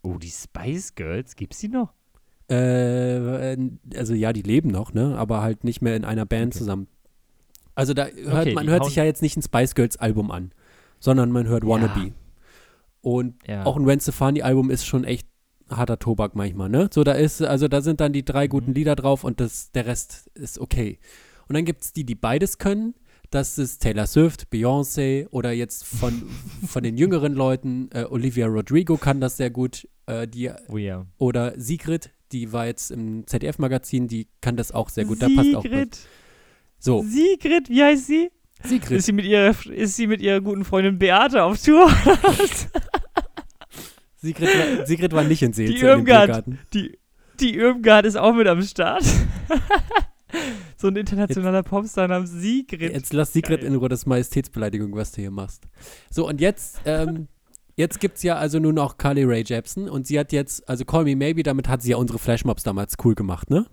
[0.04, 1.94] Oh, die Spice Girls, gibt's die noch?
[2.50, 3.56] Äh,
[3.96, 5.16] also ja, die leben noch, ne?
[5.16, 6.58] Aber halt nicht mehr in einer Band okay.
[6.58, 6.88] zusammen.
[7.74, 10.52] Also da hört okay, man hört sich ja jetzt nicht ein Spice Girls Album an,
[11.00, 11.70] sondern man hört ja.
[11.70, 12.12] Wannabe.
[13.00, 13.64] Und ja.
[13.64, 15.26] auch ein Gwen Stefani Album ist schon echt
[15.70, 16.88] harter Tobak manchmal, ne?
[16.92, 18.76] So da ist also da sind dann die drei guten mhm.
[18.76, 20.98] Lieder drauf und das der Rest ist okay.
[21.48, 22.94] Und dann gibt es die, die beides können,
[23.34, 26.30] das ist Taylor Swift, Beyoncé oder jetzt von,
[26.66, 29.88] von den jüngeren Leuten, äh, Olivia Rodrigo kann das sehr gut.
[30.06, 31.06] Äh, die, oh ja.
[31.18, 35.18] Oder Sigrid, die war jetzt im ZDF-Magazin, die kann das auch sehr gut.
[35.18, 35.36] Sigrid.
[35.36, 35.64] Da passt auch.
[35.64, 35.98] Mit.
[36.78, 37.02] So.
[37.02, 38.30] Sigrid, wie heißt sie?
[38.62, 38.98] Sigrid.
[38.98, 41.90] Ist sie mit ihrer, ist sie mit ihrer guten Freundin Beate auf Tour?
[44.16, 46.98] Sigrid, war, Sigrid war nicht in Seelze die Irmgard, Die,
[47.40, 49.04] die Irmgard ist auch mit am Start.
[50.76, 52.92] so ein internationaler jetzt, Popstar namens Sigrid.
[52.92, 53.68] Jetzt lass Sigrid Geil.
[53.68, 55.66] in Ruhe, das ist Majestätsbeleidigung, was du hier machst.
[56.10, 57.28] So, und jetzt, ähm,
[57.76, 60.84] jetzt gibt es ja also nur noch Carly Ray Jepsen und sie hat jetzt, also
[60.84, 63.66] Call Me Maybe, damit hat sie ja unsere Flashmobs damals cool gemacht, ne?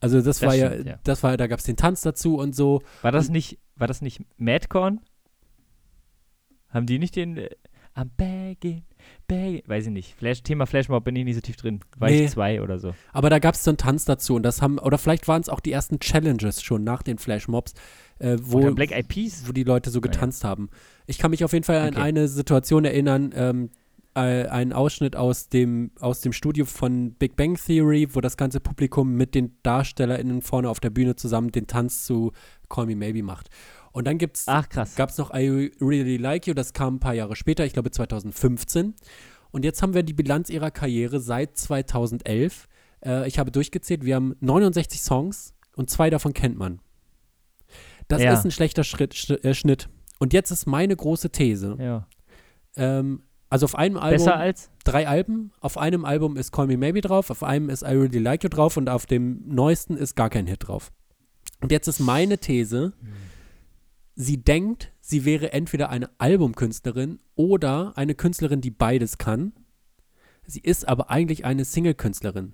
[0.00, 2.36] Also das, das war stimmt, ja, ja, das war, da gab es den Tanz dazu
[2.36, 2.82] und so.
[3.02, 5.00] War das nicht, war das nicht Madcorn?
[6.68, 7.48] Haben die nicht den äh,
[7.96, 8.84] I'm begging,
[9.28, 10.14] begging, weiß ich nicht.
[10.14, 11.80] Flash, Thema Flashmob bin ich nicht so tief drin.
[11.98, 12.24] War nee.
[12.24, 12.94] ich zwei oder so.
[13.12, 15.48] Aber da gab es so einen Tanz dazu und das haben, oder vielleicht waren es
[15.48, 17.74] auch die ersten Challenges schon nach den Flashmobs,
[18.18, 19.44] äh, wo, oder Black Eyed Peas.
[19.46, 20.48] wo die Leute so getanzt ja.
[20.48, 20.70] haben.
[21.06, 22.00] Ich kann mich auf jeden Fall an okay.
[22.00, 23.70] eine Situation erinnern, ähm,
[24.14, 28.58] äh, einen Ausschnitt aus dem, aus dem Studio von Big Bang Theory, wo das ganze
[28.58, 32.32] Publikum mit den DarstellerInnen vorne auf der Bühne zusammen den Tanz zu
[32.68, 33.48] Call Me Maybe macht.
[33.92, 34.94] Und dann gibt's, Ach, krass.
[34.96, 37.90] gab es noch I Really Like You, das kam ein paar Jahre später, ich glaube
[37.90, 38.94] 2015.
[39.50, 42.68] Und jetzt haben wir die Bilanz ihrer Karriere seit 2011.
[43.04, 46.80] Äh, ich habe durchgezählt, wir haben 69 Songs und zwei davon kennt man.
[48.08, 48.32] Das Ja.
[48.32, 49.88] ist ein schlechter Schritt, Sch äh, Schnitt.
[50.18, 51.76] Und jetzt ist meine große These.
[51.78, 52.06] Ja.
[52.76, 54.70] Ähm, also auf einem Album, Besser als?
[54.84, 58.18] drei Alben, auf einem Album ist Call Me Maybe drauf, auf einem ist I Really
[58.18, 60.90] Like You drauf und auf dem neuesten ist gar kein Hit drauf.
[61.60, 62.92] Und jetzt ist meine These,
[64.20, 69.52] sie denkt, sie wäre entweder eine Albumkünstlerin oder eine Künstlerin, die beides kann.
[70.44, 72.52] Sie ist aber eigentlich eine Single-Künstlerin.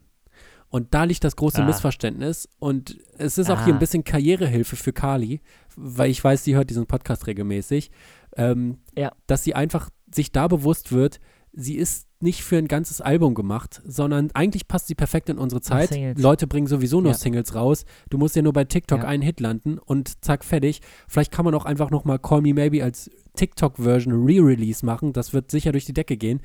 [0.69, 1.67] Und da liegt das große Ah.
[1.67, 2.49] Missverständnis.
[2.59, 3.77] Und es ist auch hier Ah.
[3.77, 5.41] ein bisschen Karrierehilfe für Kali,
[5.77, 7.91] weil ich weiß, sie hört diesen Podcast regelmäßig.
[8.37, 9.12] Ähm, Ja.
[9.27, 11.19] Dass sie einfach sich da bewusst wird,
[11.53, 15.61] sie ist nicht für ein ganzes Album gemacht, sondern eigentlich passt sie perfekt in unsere
[15.61, 15.97] Zeit.
[16.18, 17.16] Leute bringen sowieso nur Ja.
[17.18, 17.85] Singles raus.
[18.11, 19.05] Du musst ja nur bei TikTok Ja.
[19.09, 20.81] einen Hit landen und zack, fertig.
[21.07, 25.12] Vielleicht kann man auch einfach nochmal Call Me Maybe als TikTok-Version Re-Release machen.
[25.12, 26.41] Das wird sicher durch die Decke gehen.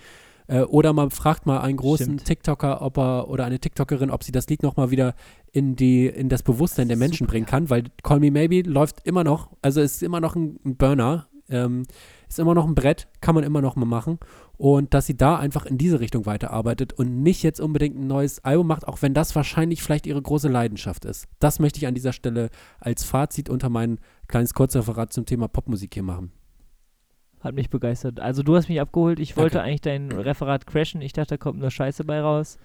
[0.48, 2.26] Äh, oder man fragt mal einen großen Stimmt.
[2.26, 5.14] TikToker ob er, oder eine TikTokerin, ob sie das Lied nochmal wieder
[5.52, 9.06] in, die, in das Bewusstsein der Menschen Super, bringen kann, weil Call Me Maybe läuft
[9.06, 11.86] immer noch, also ist immer noch ein Burner, ähm,
[12.28, 14.20] ist immer noch ein Brett, kann man immer noch mal machen.
[14.58, 18.44] Und dass sie da einfach in diese Richtung weiterarbeitet und nicht jetzt unbedingt ein neues
[18.44, 21.28] Album macht, auch wenn das wahrscheinlich vielleicht ihre große Leidenschaft ist.
[21.40, 25.94] Das möchte ich an dieser Stelle als Fazit unter mein kleines Kurzreferat zum Thema Popmusik
[25.94, 26.32] hier machen.
[27.40, 28.20] Hat mich begeistert.
[28.20, 29.20] Also du hast mich abgeholt.
[29.20, 29.42] Ich Danke.
[29.42, 31.02] wollte eigentlich dein Referat crashen.
[31.02, 32.58] Ich dachte, da kommt nur Scheiße bei raus.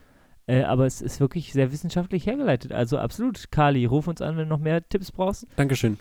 [0.46, 2.72] Äh, aber es ist wirklich sehr wissenschaftlich hergeleitet.
[2.72, 3.50] Also absolut.
[3.50, 5.46] Kali, ruf uns an, wenn du noch mehr Tipps brauchst.
[5.56, 5.98] Dankeschön.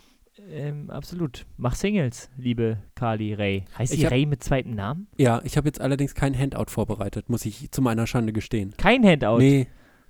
[0.49, 1.45] Ähm, absolut.
[1.57, 3.65] Mach Singles, liebe Kali Ray.
[3.77, 5.07] Heißt Ich sie Ray mit zweitem Namen?
[5.17, 8.73] Ja, ich habe jetzt allerdings kein Handout vorbereitet, muss ich zu meiner Schande gestehen.
[8.77, 9.37] Kein Handout.
[9.37, 9.67] Nee,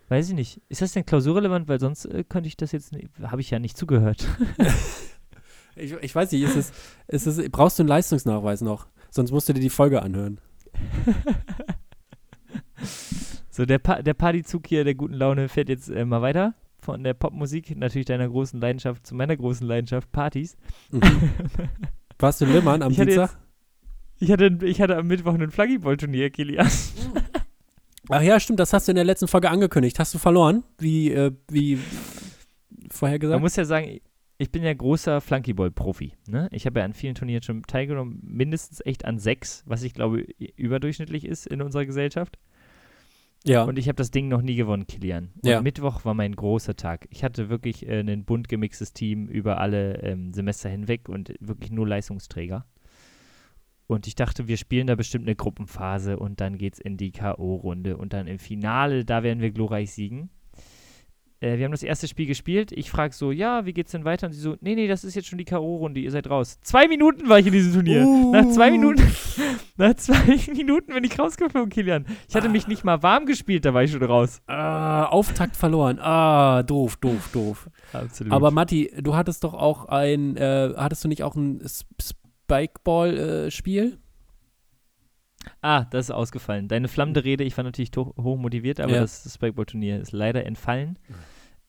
[0.09, 0.61] Weiß ich nicht.
[0.69, 1.67] Ist das denn klausurrelevant?
[1.67, 2.91] Weil sonst äh, könnte ich das jetzt.
[3.21, 4.28] Habe ich ja nicht zugehört.
[5.76, 6.71] ich, ich weiß nicht, ist es,
[7.07, 8.88] ist es, brauchst du einen Leistungsnachweis noch?
[9.09, 10.39] Sonst musst du dir die Folge anhören.
[13.55, 16.55] So, der, pa der Partyzug hier der guten Laune fährt jetzt äh, mal weiter.
[16.84, 20.57] Von der Popmusik, natürlich deiner großen Leidenschaft zu meiner großen Leidenschaft, Partys.
[20.91, 21.01] Mhm.
[22.19, 23.39] Warst du in Limmern am Ich hatte Dienstag?
[24.19, 26.69] Ich hatte, ich hatte am Mittwoch ein Flaggyball-Turnier, Kilian.
[28.09, 29.97] Ach ja, stimmt, das hast du in der letzten Folge angekündigt.
[29.97, 30.65] Hast du verloren?
[30.77, 31.79] Wie, äh, wie
[32.91, 33.41] vorher Man gesagt?
[33.41, 34.01] muss ja sagen,
[34.38, 36.13] ich bin ja großer Flunkyball-Profi.
[36.27, 36.49] Ne?
[36.51, 40.25] Ich habe ja an vielen Turnieren schon teilgenommen, mindestens echt an sechs, was ich glaube
[40.57, 42.38] überdurchschnittlich ist in unserer Gesellschaft.
[43.46, 43.64] Ja.
[43.64, 45.32] Und ich habe das Ding noch nie gewonnen, Kilian.
[45.36, 45.62] Und Ja.
[45.62, 47.08] Mittwoch war mein großer Tag.
[47.10, 51.72] Ich hatte wirklich äh, ein bunt gemixtes Team über alle ähm, Semester hinweg und wirklich
[51.72, 52.66] nur Leistungsträger.
[53.86, 57.96] Und ich dachte, wir spielen da bestimmt eine Gruppenphase und dann geht's in die K.O.-Runde
[57.96, 60.30] und dann im Finale, da werden wir glorreich siegen.
[61.44, 62.72] Äh, wir haben das erste Spiel gespielt.
[62.72, 64.28] Ich frage so, ja, wie geht's denn weiter?
[64.28, 66.58] Und sie so, nee, nee, das ist jetzt schon die K.O.-Runde, ihr seid raus.
[66.62, 68.06] Zwei Minuten war ich in diesem Turnier.
[68.32, 69.02] Nach zwei Minuten,
[69.78, 72.06] nach zwei Minuten bin ich rausgeflogen, Kilian.
[72.30, 74.41] Ich hatte mich nicht mal warm gespielt, da war ich schon raus.
[74.48, 76.00] ah, Auftakt verloren.
[76.00, 77.70] Ah, doof, doof, doof.
[77.91, 78.32] Absolut.
[78.32, 81.62] Aber Matti, du hattest doch auch ein, äh, hattest du nicht auch ein
[82.02, 83.98] Spikeball-Spiel?
[85.62, 86.70] ah, das ist ausgefallen.
[86.70, 89.02] Deine flammende Rede, ich war natürlich to- hoch motiviert, aber Ja.
[89.02, 90.98] das Spikeball-Turnier ist leider entfallen.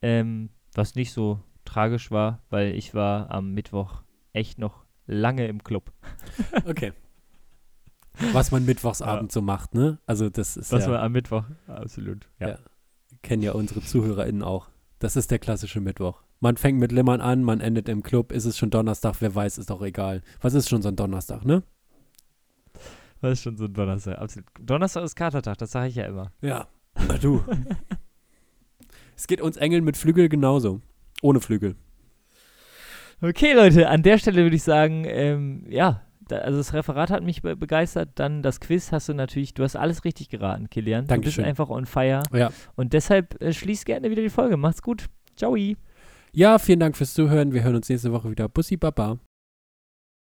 [0.05, 4.03] Ähm, was nicht so tragisch war, weil ich war am Mittwoch
[4.35, 5.93] echt noch lange im Club.
[6.67, 6.93] okay.
[8.33, 9.99] Was man mittwochsabend so macht, ne?
[10.07, 12.29] Also das ist Das ja, war am Mittwoch, absolut.
[12.39, 12.51] Ja.
[12.51, 12.59] Ja.
[13.23, 14.69] kennen ja unsere ZuhörerInnen auch.
[14.99, 16.23] Das ist der klassische Mittwoch.
[16.39, 19.57] Man fängt mit Limmern an, man endet im Club, ist es schon Donnerstag, wer weiß,
[19.57, 20.23] ist doch egal.
[20.43, 21.63] Was ist schon so ein Donnerstag, ne?
[23.23, 24.49] Das ist schon so ein Donnerstag, absolut.
[24.61, 26.31] Donnerstag ist Katertag, das sage ich ja immer.
[26.43, 26.69] Ja.
[27.23, 27.43] Du.
[29.17, 30.81] Es geht uns Engeln mit Flügel genauso.
[31.23, 31.77] Ohne Flügel.
[33.21, 37.23] Okay, Leute, an der Stelle würde ich sagen, ähm, ja, da, also das Referat hat
[37.23, 38.11] mich be begeistert.
[38.17, 41.07] Dann das Quiz hast du natürlich, du hast alles richtig geraten, Kilian.
[41.07, 41.45] Dankeschön.
[41.45, 42.23] Du bist einfach on fire.
[42.33, 42.51] Ja.
[42.75, 44.57] Und deshalb äh, schließ gerne wieder die Folge.
[44.57, 45.07] Macht's gut.
[45.37, 45.57] Ciao.
[46.33, 47.53] Ja, vielen Dank fürs Zuhören.
[47.53, 48.49] Wir hören uns nächste Woche wieder.
[48.49, 49.19] Bussi Baba.